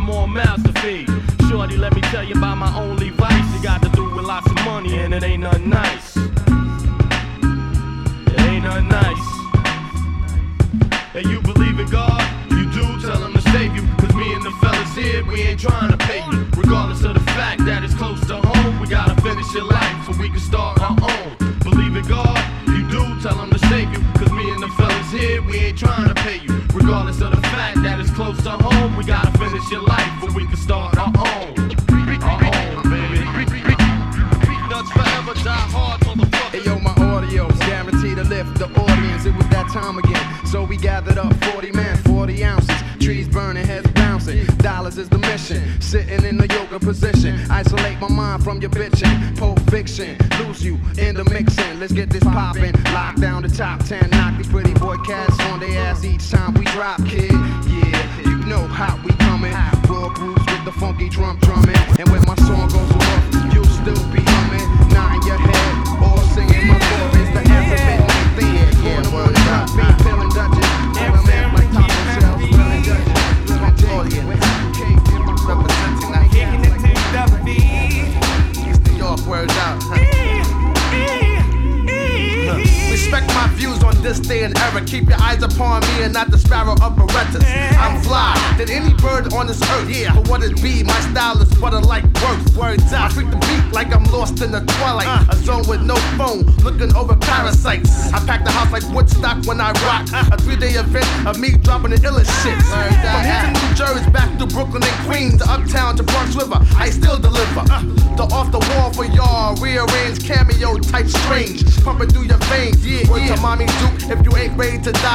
got 0.00 0.06
more 0.06 0.28
mouths 0.28 0.62
to 0.62 0.72
feed. 0.80 1.08
Shorty, 1.48 1.76
let 1.76 1.94
me 1.94 2.00
tell 2.02 2.24
you 2.24 2.34
about 2.34 2.56
my 2.56 2.74
only 2.78 3.10
vice. 3.10 3.56
It 3.56 3.62
got 3.62 3.82
to 3.82 3.88
do 3.90 4.04
with 4.14 4.24
lots 4.24 4.50
of 4.50 4.56
money, 4.64 4.98
and 4.98 5.14
it 5.14 5.22
ain't 5.22 5.42
nothing 5.42 5.68
nice. 5.68 6.16
It 6.16 6.30
ain't 8.40 8.64
nothing 8.64 8.88
nice. 8.88 9.26
Hey, 11.12 11.28
you 11.28 11.40
believe 11.40 11.78
in 11.78 11.88
God? 11.88 12.22
You 12.50 12.70
do, 12.70 13.00
tell 13.00 13.22
him 13.24 13.32
to 13.34 13.42
save 13.52 13.74
you. 13.74 13.82
Cause 13.98 14.14
me 14.14 14.32
and 14.32 14.44
the 14.44 14.52
fellas 14.62 14.94
here, 14.94 15.24
we 15.24 15.42
ain't 15.42 15.60
trying 15.60 15.90
to 15.90 15.96
pay 15.98 16.24
you. 16.30 16.46
Regardless 16.56 17.04
of 17.04 17.14
the 17.14 17.24
fact 17.38 17.64
that 17.66 17.82
it's 17.82 17.94
close 17.94 18.20
to 18.28 18.36
home, 18.36 18.80
we 18.80 18.86
gotta 18.86 19.20
finish 19.22 19.52
your 19.54 19.64
life 19.64 20.06
so 20.06 20.12
we 20.20 20.28
can 20.28 20.40
start 20.40 20.80
our 20.80 20.96
own. 21.02 21.36
Believe 21.60 21.96
in 21.96 22.06
God? 22.06 22.38
You 22.68 22.88
do, 22.88 23.20
tell 23.20 23.38
him 23.38 23.50
to 23.50 23.58
save 23.68 23.92
you. 23.92 24.00
Cause 24.14 24.32
me 24.32 24.50
and 24.50 24.62
the 24.62 24.68
fellas 24.78 25.10
here, 25.10 25.42
we 25.42 25.58
ain't 25.58 25.78
trying 25.78 26.08
to 26.08 26.14
pay 26.14 26.38
you. 26.38 26.62
Regardless 26.72 27.20
of 27.20 27.32
the 27.32 27.42
fact 27.48 27.82
that 27.82 28.00
it's 28.00 28.10
close 28.10 28.40
to 28.44 28.50
home, 28.50 28.96
we 28.96 29.04
gotta 29.04 29.36
finish 29.36 29.68
your 29.70 29.82
life 29.82 29.89
lift 38.44 38.58
the 38.58 38.80
audience. 38.80 39.26
It 39.26 39.34
was 39.34 39.46
that 39.48 39.68
time 39.70 39.98
again. 39.98 40.46
So 40.46 40.64
we 40.64 40.76
gathered 40.76 41.18
up 41.18 41.32
40 41.44 41.72
men, 41.72 41.96
40 41.98 42.44
ounces. 42.44 42.76
Trees 43.00 43.28
burning, 43.28 43.66
heads 43.66 43.90
bouncing. 43.92 44.44
Dollars 44.58 44.98
is 44.98 45.08
the 45.08 45.18
mission. 45.18 45.80
Sitting 45.80 46.24
in 46.24 46.36
the 46.36 46.46
yoga 46.48 46.78
position. 46.78 47.38
Isolate 47.50 47.98
my 48.00 48.08
mind 48.08 48.44
from 48.44 48.60
your 48.60 48.70
bitching. 48.70 49.38
Pulp 49.38 49.58
fiction. 49.70 50.16
Lose 50.38 50.64
you 50.64 50.78
in 50.98 51.14
the 51.16 51.24
mixing. 51.24 51.80
Let's 51.80 51.92
get 51.92 52.10
this 52.10 52.24
poppin'. 52.24 52.74
Lock 52.92 53.16
down 53.16 53.42
the 53.42 53.48
top 53.48 53.84
10. 53.84 54.10
Knock 54.10 54.36
these 54.36 54.48
pretty 54.48 54.74
boy 54.74 54.96
cats 54.98 55.38
on 55.50 55.60
their 55.60 55.78
ass 55.78 56.04
each 56.04 56.30
time 56.30 56.54
we 56.54 56.64
drop, 56.66 57.04
kid. 57.06 57.32
Yeah, 57.32 58.20
you 58.24 58.36
know 58.46 58.66
how 58.66 59.00
we 59.04 59.12
coming. 59.24 59.52
Raw 59.88 60.08
grooves 60.10 60.44
with 60.46 60.64
the 60.64 60.72
funky 60.72 61.08
drum 61.08 61.38
drumming. 61.40 61.76
And 61.98 62.08
when 62.10 62.22
my 62.26 62.34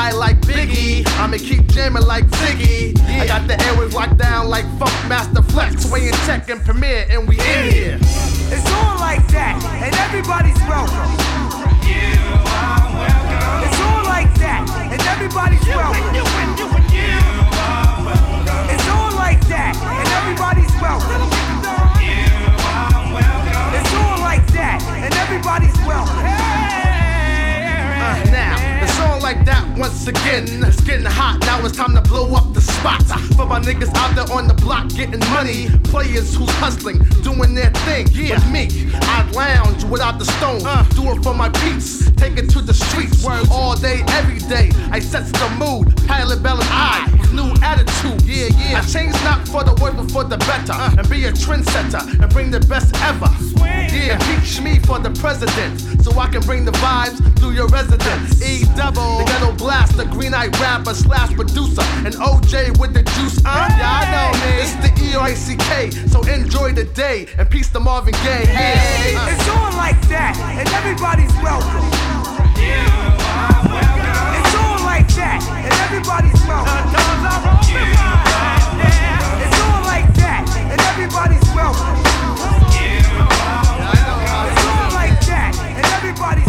die 0.06 0.18
like 0.18 0.40
Biggie, 0.42 1.06
I'ma 1.20 1.38
keep 1.38 1.66
jamming 1.68 2.04
like 2.04 2.26
Ziggy. 2.26 2.98
I 3.22 3.26
got 3.28 3.48
the 3.48 3.62
airways 3.66 3.94
locked 3.94 4.18
down 4.18 4.50
like 4.50 4.66
Funk 4.78 4.94
Master 5.10 5.42
Flex. 5.42 5.90
Way 5.92 6.08
in 6.08 6.14
tech 6.26 6.50
and 6.50 6.64
premiere, 6.64 7.06
and 7.10 7.28
we 7.28 7.36
in 7.40 7.72
here. 7.72 7.98
It's 8.54 8.70
all 8.72 8.98
like 9.00 9.26
that, 9.30 9.58
and 9.84 9.96
everybody's 10.06 10.60
welcome. 10.70 11.10
It's 13.66 13.80
all 13.82 14.04
like 14.06 14.32
that, 14.44 14.64
and 14.94 15.02
everybody's 15.14 15.66
welcome. 15.68 16.16
It's 18.74 18.88
all 18.90 19.12
like 19.16 19.42
that, 19.48 19.74
and 20.00 20.08
everybody's 20.20 20.74
welcome. 20.82 21.22
It's 23.78 23.94
all 23.94 24.20
like 24.20 24.46
that, 24.54 24.82
and 25.06 25.14
everybody's 25.16 25.78
welcome. 25.86 26.35
Like 29.26 29.44
that 29.44 29.66
once 29.76 30.06
again. 30.06 30.46
It's 30.64 30.80
getting 30.82 31.04
hot, 31.04 31.40
now 31.42 31.66
it's 31.66 31.76
time 31.76 31.96
to 31.96 32.02
blow 32.02 32.36
up 32.36 32.54
the 32.54 32.62
spot. 32.62 33.02
For 33.36 33.48
my 33.48 33.60
niggas 33.60 33.92
out 33.96 34.14
there 34.14 34.32
on 34.32 34.48
the 34.48 34.54
block 34.54 34.88
getting 34.90 35.20
money. 35.34 35.68
Players 35.86 36.36
who's 36.36 36.52
hustling, 36.62 37.00
doing 37.24 37.56
their 37.56 37.72
thing. 37.90 38.06
Yeah. 38.12 38.38
But 38.38 38.52
me, 38.52 38.70
I 38.94 39.28
lounge 39.32 39.84
without 39.86 40.20
the 40.20 40.26
stone. 40.26 40.62
Uh. 40.64 40.84
Do 40.94 41.10
it 41.10 41.24
for 41.24 41.34
my 41.34 41.50
peace, 41.50 42.12
take 42.18 42.38
it 42.38 42.52
to 42.52 42.62
the 42.62 42.76
streets. 42.76 43.26
All 43.50 43.76
day, 43.76 44.04
every 44.10 44.38
day, 44.48 44.70
I 44.92 45.00
sets 45.00 45.32
the 45.32 45.50
mood. 45.58 45.98
Pilot 46.06 46.44
Bell 46.44 46.62
and 46.62 46.70
I, 46.70 47.10
new 47.34 47.50
attitude. 47.64 48.22
Yeah, 48.30 48.50
yeah. 48.62 48.78
I 48.78 48.82
change 48.86 49.16
not 49.24 49.48
for 49.48 49.64
the 49.64 49.74
worse, 49.82 49.96
but 49.96 50.12
for 50.12 50.24
the 50.24 50.38
better. 50.38 50.74
Uh. 50.74 51.00
And 51.00 51.10
be 51.10 51.26
a 51.26 51.32
trendsetter 51.32 52.22
and 52.22 52.32
bring 52.32 52.52
the 52.52 52.60
best 52.60 52.94
ever. 53.02 53.32
Yeah, 53.90 54.20
teach 54.20 54.62
me 54.62 54.78
for 54.78 55.00
the 55.00 55.10
president 55.20 55.82
so 56.04 56.12
I 56.20 56.28
can 56.28 56.42
bring 56.42 56.64
the 56.66 56.74
vibes 56.74 57.18
through 57.40 57.54
your 57.54 57.68
residence. 57.70 58.44
E 58.44 58.66
double 58.76 59.15
the 59.18 59.24
ghetto 59.24 59.56
the 59.96 60.06
green-eyed 60.12 60.58
rapper, 60.60 60.94
slash 60.94 61.34
producer, 61.34 61.82
and 62.04 62.14
OJ 62.16 62.78
with 62.78 62.94
the 62.94 63.04
juice. 63.16 63.40
I'm 63.46 63.72
yeah, 63.80 63.88
I 63.88 64.12
know 64.12 64.32
me. 64.44 64.60
It's 64.62 64.76
the 64.84 64.90
EOACK, 65.08 66.10
so 66.10 66.22
enjoy 66.24 66.74
the 66.74 66.84
day 66.84 67.28
and 67.38 67.50
peace 67.50 67.70
to 67.70 67.80
Marvin 67.80 68.14
Gaye. 68.26 68.46
Hey, 68.46 68.76
hey. 68.76 69.16
Uh. 69.16 69.30
it's 69.32 69.48
on 69.50 69.78
like 69.78 70.00
that, 70.10 70.36
and 70.60 70.68
everybody's 70.76 71.32
welcome. 71.40 71.86
It's 74.36 74.56
on 74.60 74.84
like 74.84 75.08
that, 75.16 75.40
and 75.64 75.74
everybody's 75.88 76.42
welcome. 76.44 76.76
It's 79.40 79.60
on 79.64 79.84
like 79.88 80.12
that, 80.20 80.44
and 80.60 80.82
everybody's 80.92 81.48
welcome. 81.56 81.96
It's 84.52 84.66
on 84.76 84.92
like 84.94 85.20
that, 85.32 85.56
and 85.56 85.86
everybody's 85.96 86.45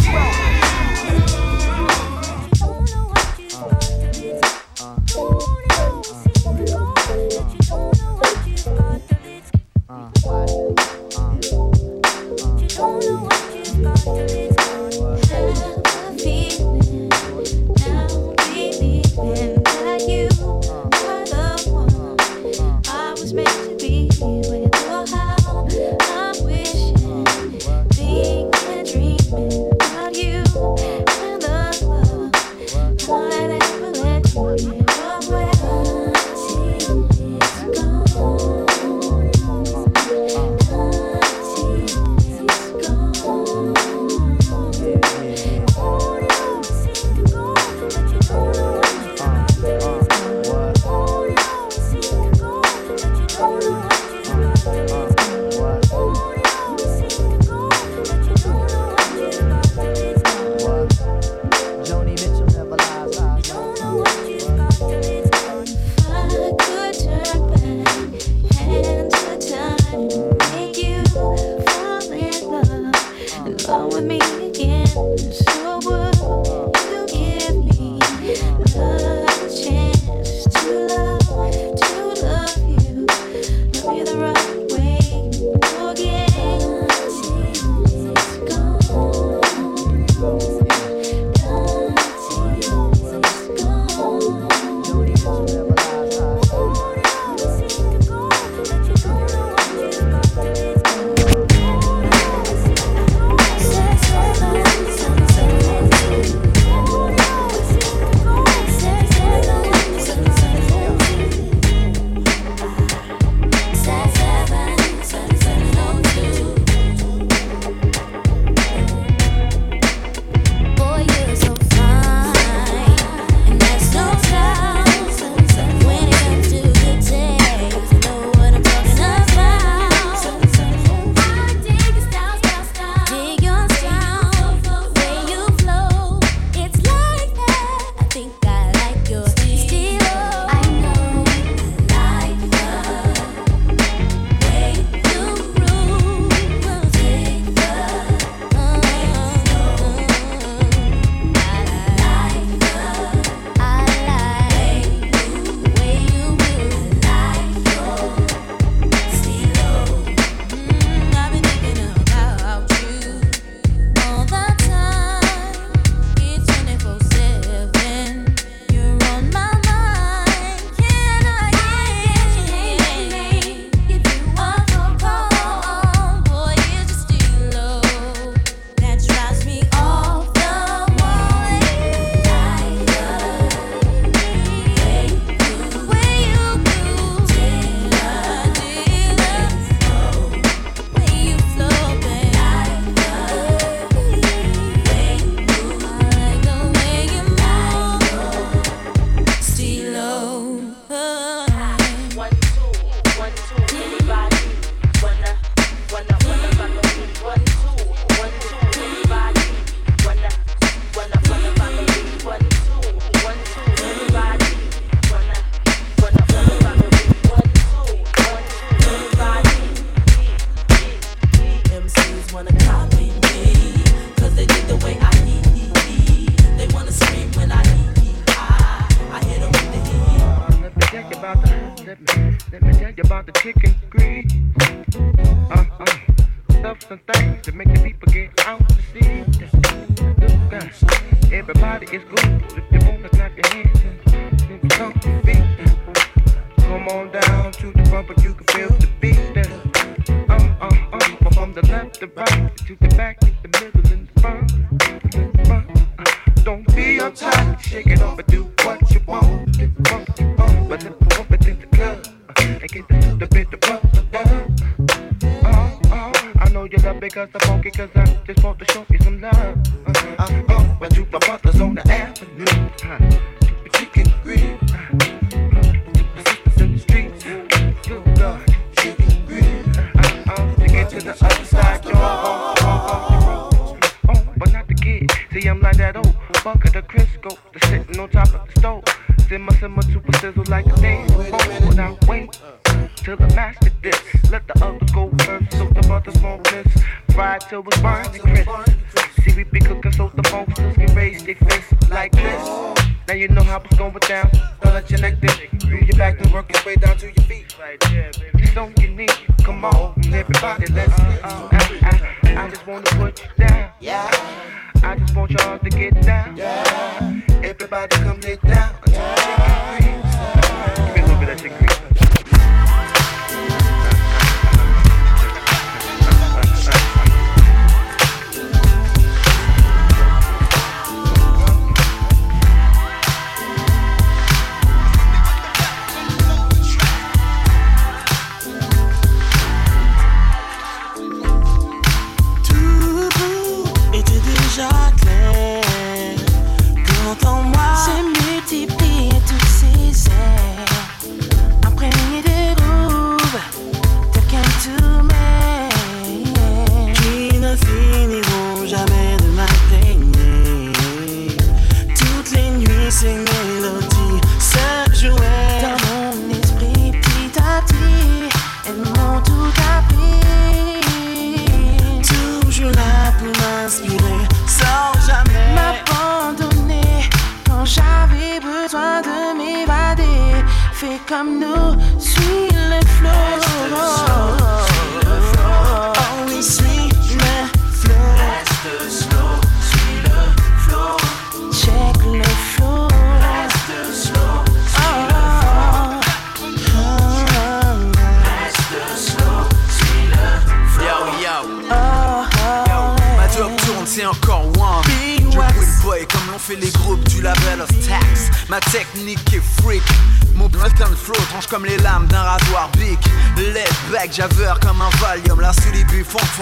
my 271.19 271.25
brothers 271.25 271.61
on 271.61 271.75
the 271.75 271.96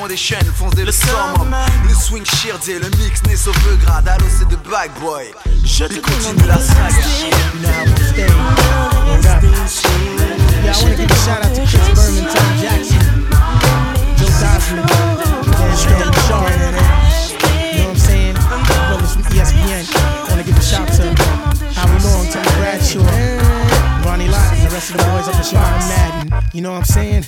font 0.06 0.08
des 0.08 0.18
chaînes, 0.18 0.52
fonce 0.56 0.74
des 0.76 0.86
le 0.86 0.92
summum. 0.92 1.56
Le 1.88 1.94
swing 1.94 2.26
sheardé, 2.26 2.80
le 2.80 2.90
mix 2.98 3.24
né 3.28 3.36
sauf 3.36 3.56
le 3.66 3.76
grade. 3.78 4.08
Allô, 4.08 4.26
c'est 4.30 4.48
de 4.48 4.56
bag 4.70 4.92
boy. 5.00 5.34
Je 5.64 5.86
te 5.86 6.00
continue 6.00 6.48
la 6.48 6.60
saga. 6.60 6.90
Yeah, 8.16 8.28
I 10.68 10.82
wanna 10.82 10.96
give 10.96 11.12
a 11.12 11.16
shout 11.16 11.46
out 11.46 11.54
to 11.54 11.62
Chris 11.62 11.88
Berman, 11.94 12.26
Tom 12.34 12.50
Jackson, 12.60 13.02
Joe 14.18 14.30
Dosman, 14.42 14.86
Dan 15.58 15.76
Stan 15.76 16.14
Shaw, 16.28 16.44
you 16.46 16.58
know 16.60 16.78
what 17.86 17.90
I'm 17.90 17.98
saying? 17.98 18.36
Brothers 18.88 19.14
from 19.14 19.24
ESPN. 19.24 19.86
Wanna 20.30 20.44
give 20.44 20.58
a 20.58 20.62
shout 20.62 20.88
to 20.98 21.04
Howie 21.74 22.00
Long, 22.04 22.26
Tony 22.32 22.52
Bradshaw, 22.58 23.06
Ronnie 24.06 24.28
Lott, 24.28 24.54
and 24.54 24.62
the 24.62 24.74
rest 24.74 24.92
of 24.92 24.98
the 24.98 25.04
boys 25.04 25.28
up 25.28 25.36
at 25.36 25.46
Sean 25.46 25.62
Madden. 25.90 26.50
You 26.54 26.62
know 26.62 26.72
what 26.72 26.80
I'm 26.80 26.86
saying? 26.86 27.26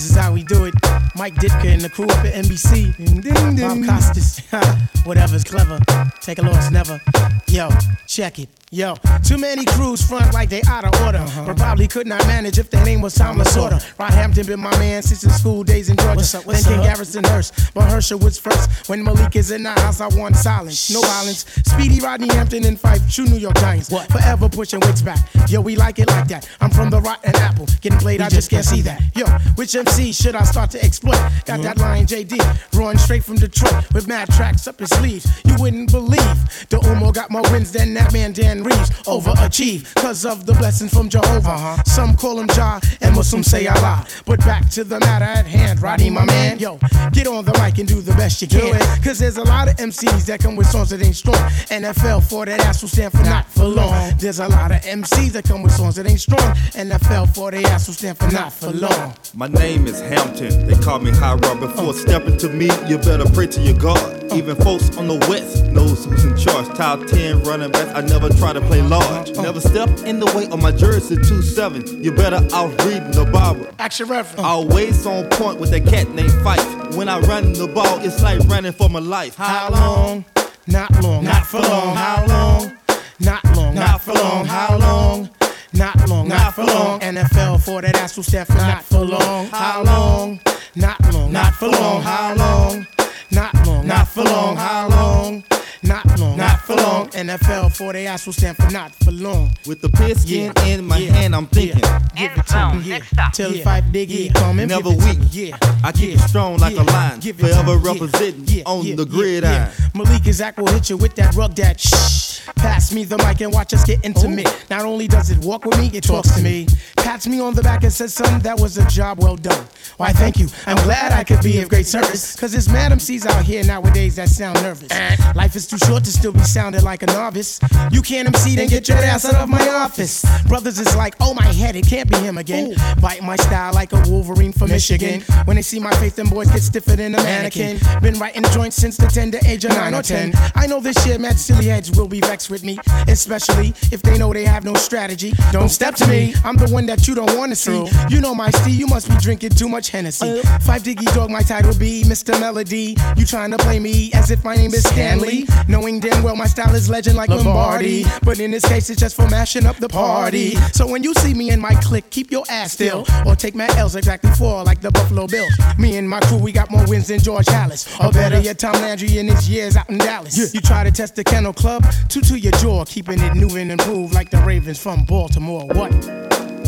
This 0.00 0.12
is 0.12 0.16
how 0.16 0.32
we 0.32 0.42
do 0.42 0.64
it. 0.64 0.72
Mike 1.14 1.34
Ditka 1.34 1.66
and 1.66 1.82
the 1.82 1.90
crew 1.90 2.06
up 2.06 2.24
at 2.24 2.32
NBC. 2.32 3.60
Bob 3.60 3.84
Costas. 3.84 4.40
Whatever's 5.04 5.44
clever. 5.44 5.78
Take 6.22 6.38
a 6.38 6.42
loss, 6.42 6.70
never. 6.70 6.98
Yo, 7.46 7.68
check 8.06 8.38
it. 8.38 8.48
Yo, 8.72 8.94
too 9.26 9.36
many 9.36 9.64
crews 9.64 10.00
front 10.00 10.32
like 10.32 10.48
they 10.48 10.62
out 10.68 10.84
of 10.84 10.94
order. 11.04 11.18
Uh-huh. 11.18 11.44
But 11.44 11.56
probably 11.56 11.88
could 11.88 12.06
not 12.06 12.24
manage 12.28 12.56
if 12.56 12.70
their 12.70 12.84
name 12.84 13.00
was 13.00 13.16
Tom 13.16 13.36
Lasorda. 13.36 13.72
Uh-huh. 13.72 13.94
Rod 13.98 14.12
Hampton 14.12 14.46
been 14.46 14.60
my 14.60 14.70
man 14.78 15.02
since 15.02 15.22
his 15.22 15.34
school 15.34 15.64
days 15.64 15.88
in 15.88 15.96
Georgia. 15.96 16.14
What's 16.14 16.32
up, 16.36 16.46
what's 16.46 16.62
then 16.62 16.74
King? 16.74 16.84
Garrison 16.84 17.24
Hearst. 17.24 17.74
But 17.74 17.90
Herschel 17.90 18.20
was 18.20 18.38
first. 18.38 18.88
When 18.88 19.02
Malik 19.02 19.34
is 19.34 19.50
in 19.50 19.64
the 19.64 19.70
house, 19.70 20.00
I 20.00 20.06
want 20.16 20.36
silence. 20.36 20.88
No 20.88 21.00
violence. 21.00 21.46
Speedy 21.66 21.98
Rodney 21.98 22.28
Hampton 22.28 22.64
and 22.64 22.80
Phife. 22.80 23.12
True 23.12 23.24
New 23.24 23.38
York 23.38 23.56
Giants. 23.56 23.90
What? 23.90 24.06
Forever 24.06 24.48
pushing 24.48 24.78
wicks 24.78 25.02
back. 25.02 25.18
Yo, 25.48 25.60
we 25.60 25.74
like 25.74 25.98
it 25.98 26.06
like 26.06 26.28
that. 26.28 26.48
I'm 26.60 26.70
from 26.70 26.90
the 26.90 27.00
rotten 27.00 27.34
apple. 27.34 27.66
Getting 27.80 27.98
played, 27.98 28.20
I 28.20 28.28
just 28.28 28.50
can't 28.50 28.64
see 28.64 28.82
that. 28.82 29.02
Yo, 29.16 29.26
which 29.56 29.74
MC 29.74 30.12
should 30.12 30.36
I 30.36 30.44
start 30.44 30.70
to 30.70 30.84
exploit? 30.84 31.18
Got 31.44 31.62
that 31.62 31.76
mm-hmm. 31.76 31.80
lion 31.80 32.06
JD. 32.06 32.78
Run 32.78 32.96
straight 32.98 33.24
from 33.24 33.34
Detroit 33.34 33.92
with 33.92 34.06
mad 34.06 34.28
tracks 34.28 34.68
up 34.68 34.78
his 34.78 34.90
sleeves. 34.90 35.26
You 35.44 35.56
wouldn't 35.58 35.90
believe. 35.90 36.20
The 36.68 36.78
Umo 36.78 37.12
got 37.12 37.32
more 37.32 37.42
wins 37.50 37.72
than 37.72 37.94
that 37.94 38.12
man 38.12 38.30
Dan 38.30 38.59
Reeves. 38.64 38.90
Overachieve. 39.06 39.94
Cause 39.94 40.24
of 40.24 40.46
the 40.46 40.54
blessing 40.54 40.88
from 40.88 41.08
Jehovah. 41.08 41.50
Uh-huh. 41.50 41.82
Some 41.84 42.16
call 42.16 42.38
him 42.40 42.48
Jah 42.48 42.80
and 43.00 43.14
Muslims 43.14 43.46
say 43.46 43.66
Allah. 43.66 44.06
But 44.26 44.40
back 44.40 44.68
to 44.70 44.84
the 44.84 45.00
matter 45.00 45.24
at 45.24 45.46
hand. 45.46 45.82
Roddy, 45.82 46.10
my 46.10 46.24
man. 46.24 46.58
Yo, 46.58 46.78
get 47.12 47.26
on 47.26 47.44
the 47.44 47.52
mic 47.62 47.78
and 47.78 47.88
do 47.88 48.00
the 48.00 48.12
best 48.12 48.42
you 48.42 48.48
can. 48.48 48.78
Cause 49.02 49.18
there's 49.18 49.36
a 49.36 49.44
lot 49.44 49.68
of 49.68 49.76
MCs 49.76 50.26
that 50.26 50.40
come 50.40 50.56
with 50.56 50.66
songs 50.68 50.90
that 50.90 51.02
ain't 51.02 51.16
strong. 51.16 51.36
NFL 51.70 52.28
for 52.28 52.46
that 52.46 52.60
ass 52.60 52.82
will 52.82 52.88
stand 52.88 53.12
for 53.12 53.22
not 53.22 53.46
for 53.46 53.64
long. 53.64 53.92
Uh-huh. 53.92 54.12
There's 54.18 54.40
a 54.40 54.48
lot 54.48 54.70
of 54.70 54.80
MCs 54.82 55.32
that 55.32 55.44
come 55.44 55.62
with 55.62 55.72
songs 55.72 55.96
that 55.96 56.06
ain't 56.06 56.20
strong. 56.20 56.40
NFL 56.74 57.34
for 57.34 57.50
their 57.50 57.66
ass 57.66 57.86
will 57.86 57.94
stand 57.94 58.18
for 58.18 58.30
not 58.30 58.52
for 58.52 58.70
long. 58.70 59.14
My 59.34 59.48
name 59.48 59.86
is 59.86 60.00
Hampton. 60.00 60.66
They 60.66 60.74
call 60.74 60.98
me 60.98 61.10
High 61.10 61.34
Rob. 61.34 61.60
Before 61.60 61.92
stepping 61.92 62.36
to 62.38 62.48
me, 62.48 62.70
you 62.88 62.98
better 62.98 63.28
pray 63.32 63.46
to 63.48 63.60
your 63.60 63.76
God. 63.78 64.19
Even 64.32 64.56
folks 64.56 64.96
on 64.96 65.08
the 65.08 65.16
west 65.28 65.66
knows 65.66 66.04
who's 66.04 66.24
in 66.24 66.36
charge. 66.36 66.66
Top 66.76 67.04
10 67.06 67.42
running 67.42 67.70
backs. 67.70 67.90
I 67.94 68.00
never 68.02 68.28
try 68.30 68.52
to 68.52 68.60
play 68.60 68.82
large. 68.82 69.32
Never 69.32 69.60
step 69.60 69.88
in 70.04 70.20
the 70.20 70.26
way 70.36 70.46
of 70.50 70.62
my 70.62 70.72
jersey 70.72 71.16
2-7. 71.16 72.02
You 72.02 72.12
better 72.12 72.36
out 72.54 72.70
reading 72.84 73.10
the 73.10 73.28
Bible. 73.32 73.66
Action 73.78 74.08
reference. 74.08 74.40
Mm. 74.40 74.44
Always 74.44 75.06
on 75.06 75.28
point 75.30 75.58
with 75.58 75.70
that 75.70 75.84
cat 75.86 76.08
named 76.10 76.30
Phife. 76.44 76.96
When 76.96 77.08
I 77.08 77.18
run 77.20 77.52
the 77.52 77.66
ball, 77.66 77.98
it's 78.00 78.22
like 78.22 78.40
running 78.48 78.72
for 78.72 78.88
my 78.88 79.00
life. 79.00 79.36
How 79.36 79.70
long? 79.70 80.24
Not 80.66 80.90
long. 81.02 81.24
Not 81.24 81.46
for 81.46 81.60
long. 81.60 81.96
How 81.96 82.26
long? 82.26 82.76
Not 83.18 83.44
long. 83.56 83.74
Not 83.74 84.00
for 84.00 84.12
long. 84.14 84.46
How 84.46 84.78
long? 84.78 85.30
Not 85.72 86.08
long. 86.08 86.28
Not 86.28 86.54
for 86.54 86.64
long. 86.64 87.00
NFL 87.00 87.64
for 87.64 87.82
that 87.82 87.96
ass 87.96 88.14
stand 88.26 88.46
for 88.46 88.54
not 88.54 88.84
for 88.84 89.00
long. 89.00 89.46
How 89.46 89.82
long? 89.82 90.40
Not 90.74 91.00
long. 91.12 91.32
Not 91.32 91.54
for 91.54 91.68
long. 91.68 92.02
How 92.02 92.34
long? 92.34 92.86
Not 93.32 93.59
long. 93.80 93.88
Not 93.88 94.08
for 94.08 94.22
long. 94.24 94.56
How 94.56 94.88
long? 94.88 95.44
Not 95.82 96.18
long, 96.20 96.36
not 96.36 96.60
for 96.60 96.76
long. 96.76 97.08
NFL 97.08 97.74
for 97.74 97.92
they 97.92 98.06
ass 98.06 98.26
will 98.26 98.34
stand 98.34 98.56
for 98.56 98.70
not 98.70 98.92
for 98.96 99.12
long. 99.12 99.50
With 99.66 99.80
the 99.80 99.88
pigskin 99.88 100.52
in 100.66 100.84
my 100.84 100.98
hand, 100.98 101.34
I'm 101.34 101.46
thinking. 101.46 101.80
Give 102.14 102.30
it 102.36 102.46
to 102.48 102.74
me, 102.74 102.82
yeah. 102.84 103.30
Till 103.32 103.52
the 103.52 103.62
five 103.62 103.84
diggy 103.84 104.32
coming, 104.34 104.68
Never 104.68 104.90
give 104.90 104.98
it 104.98 105.14
to 105.14 105.18
weak. 105.20 105.28
Yeah, 105.32 105.56
I 105.82 105.92
keep 105.92 106.14
it 106.16 106.20
strong 106.20 106.58
like 106.58 106.76
a 106.76 106.82
lion, 106.82 107.20
Give 107.20 107.38
it 107.38 107.42
to 107.42 107.48
forever 107.48 107.78
me, 107.78 107.82
yeah. 107.84 107.92
representing 107.92 108.66
on 108.66 108.84
yeah, 108.86 108.94
the 108.96 109.04
yeah, 109.04 109.08
gridiron. 109.10 109.52
yeah. 109.54 109.72
Malik 109.94 110.24
and 110.26 110.34
Zach 110.34 110.58
will 110.58 110.66
hit 110.68 110.90
you 110.90 110.96
with 110.98 111.14
that 111.16 111.34
rug 111.34 111.54
that 111.56 111.80
shh. 111.80 112.40
Pass 112.56 112.92
me 112.92 113.04
the 113.04 113.16
mic 113.18 113.40
and 113.40 113.52
watch 113.52 113.72
us 113.72 113.84
get 113.84 114.04
intimate. 114.04 114.66
Not 114.68 114.84
only 114.84 115.06
does 115.08 115.30
it 115.30 115.38
walk 115.38 115.64
with 115.64 115.78
me, 115.78 115.90
it 115.94 116.04
talks 116.04 116.30
to 116.36 116.42
me. 116.42 116.66
Pats 116.96 117.26
me 117.26 117.40
on 117.40 117.54
the 117.54 117.62
back 117.62 117.84
and 117.84 117.92
says, 117.92 118.12
son, 118.14 118.40
that 118.40 118.58
was 118.58 118.76
a 118.76 118.86
job 118.88 119.18
well 119.22 119.36
done. 119.36 119.64
Why, 119.96 120.12
thank 120.12 120.38
you. 120.38 120.48
I'm 120.66 120.76
glad 120.84 121.12
I 121.12 121.22
could 121.24 121.42
be 121.42 121.60
of 121.60 121.68
great 121.68 121.86
service. 121.86 122.36
Cause 122.36 122.52
there's 122.52 122.68
Madam 122.68 122.98
C's 122.98 123.24
out 123.26 123.44
here 123.44 123.64
nowadays 123.64 124.16
that 124.16 124.28
sound 124.28 124.62
nervous. 124.62 124.90
Life 125.34 125.54
is 125.56 125.66
too 125.70 125.78
short 125.86 126.02
to 126.02 126.10
still 126.10 126.32
be 126.32 126.40
sounding 126.40 126.82
like 126.82 127.02
a 127.04 127.06
novice. 127.06 127.60
You 127.92 128.02
can't 128.02 128.26
MC, 128.26 128.56
then 128.56 128.68
get 128.68 128.88
your 128.88 128.98
ass 128.98 129.24
out 129.24 129.36
of 129.36 129.48
my 129.48 129.68
office. 129.68 130.24
Brothers 130.48 130.80
is 130.80 130.96
like, 130.96 131.14
oh 131.20 131.32
my 131.32 131.44
head, 131.44 131.76
it 131.76 131.86
can't 131.86 132.10
be 132.10 132.16
him 132.16 132.38
again. 132.38 132.74
Bite 133.00 133.22
my 133.22 133.36
style 133.36 133.72
like 133.72 133.92
a 133.92 134.02
Wolverine 134.08 134.52
from 134.52 134.70
Michigan. 134.70 135.20
When 135.44 135.56
they 135.56 135.62
see 135.62 135.78
my 135.78 135.92
face, 135.92 136.14
them 136.14 136.28
boys 136.28 136.50
get 136.50 136.62
stiffer 136.62 136.96
than 136.96 137.14
a 137.14 137.18
mannequin. 137.18 137.78
Been 138.02 138.18
writing 138.18 138.42
joints 138.52 138.76
since 138.76 138.96
the 138.96 139.06
tender 139.06 139.38
age 139.46 139.64
of 139.64 139.70
9 139.70 139.94
or 139.94 140.02
10. 140.02 140.32
I 140.56 140.66
know 140.66 140.80
this 140.80 141.00
shit, 141.04 141.20
mad 141.20 141.38
silly 141.38 141.66
heads 141.66 141.96
will 141.96 142.08
be 142.08 142.20
vexed 142.20 142.50
with 142.50 142.64
me. 142.64 142.76
Especially 143.06 143.68
if 143.92 144.02
they 144.02 144.18
know 144.18 144.32
they 144.32 144.44
have 144.44 144.64
no 144.64 144.74
strategy. 144.74 145.32
Don't 145.52 145.68
step 145.68 145.94
to 145.96 146.06
me, 146.08 146.34
I'm 146.44 146.56
the 146.56 146.68
one 146.68 146.86
that 146.86 147.06
you 147.06 147.14
don't 147.14 147.36
wanna 147.38 147.54
see. 147.54 147.86
You 148.08 148.20
know 148.20 148.34
my 148.34 148.50
steed, 148.50 148.74
you 148.74 148.88
must 148.88 149.08
be 149.08 149.16
drinking 149.18 149.50
too 149.50 149.68
much 149.68 149.90
Hennessy. 149.90 150.40
Uh. 150.40 150.42
Phife 150.58 150.82
Diggy 150.82 151.14
Dog, 151.14 151.30
my 151.30 151.42
title 151.42 151.74
be 151.78 152.02
Mr. 152.02 152.38
Melody. 152.40 152.96
You 153.16 153.24
trying 153.24 153.52
to 153.52 153.58
play 153.58 153.78
me 153.78 154.10
as 154.14 154.32
if 154.32 154.42
my 154.44 154.56
name 154.56 154.74
is 154.74 154.82
Stanley. 154.82 155.46
Knowing 155.68 156.00
damn 156.00 156.22
well 156.22 156.36
my 156.36 156.46
style 156.46 156.74
is 156.74 156.88
legend 156.88 157.16
like 157.16 157.28
Lombardi. 157.28 158.04
But 158.22 158.40
in 158.40 158.50
this 158.50 158.64
case, 158.66 158.90
it's 158.90 159.00
just 159.00 159.16
for 159.16 159.28
mashing 159.28 159.66
up 159.66 159.76
the 159.76 159.88
party. 159.88 160.54
So 160.72 160.86
when 160.86 161.02
you 161.02 161.14
see 161.14 161.34
me 161.34 161.50
in 161.50 161.60
my 161.60 161.74
clique, 161.74 162.10
keep 162.10 162.30
your 162.30 162.44
ass 162.50 162.72
still. 162.72 163.06
Or 163.26 163.36
take 163.36 163.54
my 163.54 163.68
L's 163.76 163.96
exactly 163.96 164.30
four, 164.32 164.64
like 164.64 164.80
the 164.80 164.90
Buffalo 164.90 165.26
Bills. 165.26 165.52
Me 165.78 165.96
and 165.96 166.08
my 166.08 166.20
crew, 166.20 166.38
we 166.38 166.52
got 166.52 166.70
more 166.70 166.86
wins 166.86 167.08
than 167.08 167.20
George 167.20 167.46
Halas. 167.46 167.86
Or 168.04 168.12
better 168.12 168.40
yet, 168.40 168.58
Tom 168.58 168.74
Landry 168.74 169.18
in 169.18 169.28
his 169.28 169.48
years 169.48 169.76
out 169.76 169.88
in 169.90 169.98
Dallas. 169.98 170.54
You 170.54 170.60
try 170.60 170.84
to 170.84 170.90
test 170.90 171.16
the 171.16 171.24
Kennel 171.24 171.52
Club, 171.52 171.84
two 172.08 172.20
to 172.22 172.38
your 172.38 172.52
jaw, 172.52 172.84
keeping 172.84 173.20
it 173.20 173.34
new 173.34 173.48
and 173.56 173.72
improved 173.72 174.14
like 174.14 174.30
the 174.30 174.38
Ravens 174.38 174.78
from 174.78 175.04
Baltimore. 175.04 175.66
What? 175.66 175.92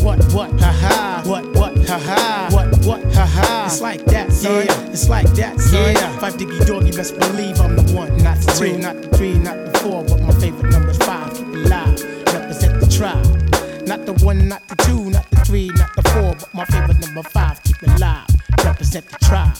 What, 0.03 0.21
what, 0.33 0.51
ha 0.59 0.71
ha, 0.71 1.23
what, 1.25 1.45
what, 1.55 1.77
ha 1.87 1.97
ha, 1.97 2.49
what, 2.51 2.72
what, 2.85 3.03
ha 3.13 3.25
ha. 3.25 3.63
It's 3.65 3.81
like 3.81 4.03
that, 4.05 4.31
son. 4.31 4.65
It's 4.91 5.09
like 5.09 5.27
that, 5.33 5.59
son. 5.59 5.93
Yeah. 5.93 6.17
Phife 6.19 6.37
Diggy 6.37 6.65
dog, 6.65 6.85
you 6.85 6.93
best 6.93 7.17
believe 7.17 7.59
I'm 7.59 7.75
the 7.75 7.83
one. 7.93 8.15
Not 8.17 8.37
the 8.37 8.51
two, 8.53 8.77
not 8.77 9.01
the 9.01 9.17
three, 9.17 9.33
not 9.37 9.57
the 9.65 9.79
four, 9.79 10.03
but 10.03 10.21
my 10.21 10.33
favorite 10.39 10.71
number's 10.71 10.97
five. 10.97 11.33
Keep 11.33 11.47
it 11.47 11.69
live, 11.69 12.03
represent 12.33 12.79
the 12.79 12.87
tribe. 12.87 13.87
Not 13.87 14.05
the 14.05 14.13
one, 14.25 14.47
not 14.47 14.67
the 14.67 14.75
two, 14.83 15.09
not 15.09 15.29
the 15.29 15.37
three, 15.45 15.67
not 15.69 15.95
the 15.95 16.03
four, 16.09 16.35
but 16.35 16.53
my 16.53 16.65
favorite 16.65 16.99
number 16.99 17.23
five. 17.23 17.61
Keep 17.63 17.83
it 17.83 17.99
live, 17.99 18.27
represent 18.63 19.05
the 19.07 19.17
tribe. 19.25 19.57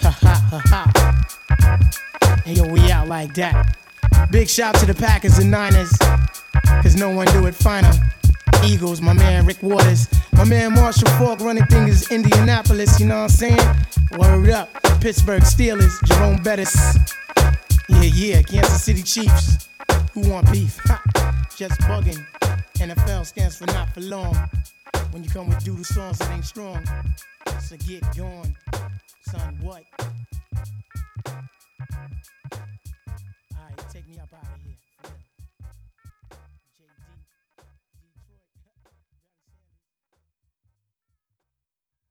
Ha 0.00 0.10
ha 0.10 0.34
ha 0.50 0.62
ha. 0.66 2.42
And 2.46 2.56
yo, 2.56 2.66
we 2.68 2.90
out 2.90 3.08
like 3.08 3.34
that. 3.34 3.76
Big 4.30 4.48
shout 4.48 4.74
to 4.76 4.86
the 4.86 4.94
Packers 4.94 5.38
and 5.38 5.50
Niners, 5.50 5.92
cause 6.82 6.96
no 6.96 7.10
one 7.10 7.26
do 7.28 7.46
it 7.46 7.54
finer. 7.54 7.92
Eagles, 8.64 9.00
my 9.00 9.12
man 9.12 9.46
Rick 9.46 9.62
Watters, 9.62 10.08
my 10.32 10.44
man 10.44 10.74
Marshall 10.74 11.08
Faulk 11.18 11.40
running 11.40 11.66
things 11.66 12.10
Indianapolis, 12.10 12.98
you 13.00 13.06
know 13.06 13.22
what 13.22 13.22
I'm 13.22 13.28
saying? 13.28 13.76
Word 14.18 14.50
up, 14.50 14.70
Pittsburgh 15.00 15.42
Steelers, 15.42 15.92
Jerome 16.06 16.42
Bettis. 16.42 16.76
Yeah, 17.88 18.02
yeah, 18.02 18.42
Kansas 18.42 18.82
City 18.82 19.02
Chiefs. 19.02 19.68
Who 20.12 20.30
want 20.30 20.50
beef? 20.52 20.78
Ha, 20.84 21.02
just 21.56 21.80
bugging. 21.82 22.24
NFL 22.76 23.26
stands 23.26 23.58
for 23.58 23.66
not 23.66 23.92
for 23.92 24.00
long. 24.00 24.36
When 25.10 25.24
you 25.24 25.30
come 25.30 25.48
with 25.48 25.64
doodle 25.64 25.84
songs 25.84 26.18
that 26.18 26.30
ain't 26.32 26.44
strong, 26.44 26.84
so 27.60 27.76
get 27.86 28.04
going. 28.16 28.56
Son, 29.22 29.58
what? 29.60 29.84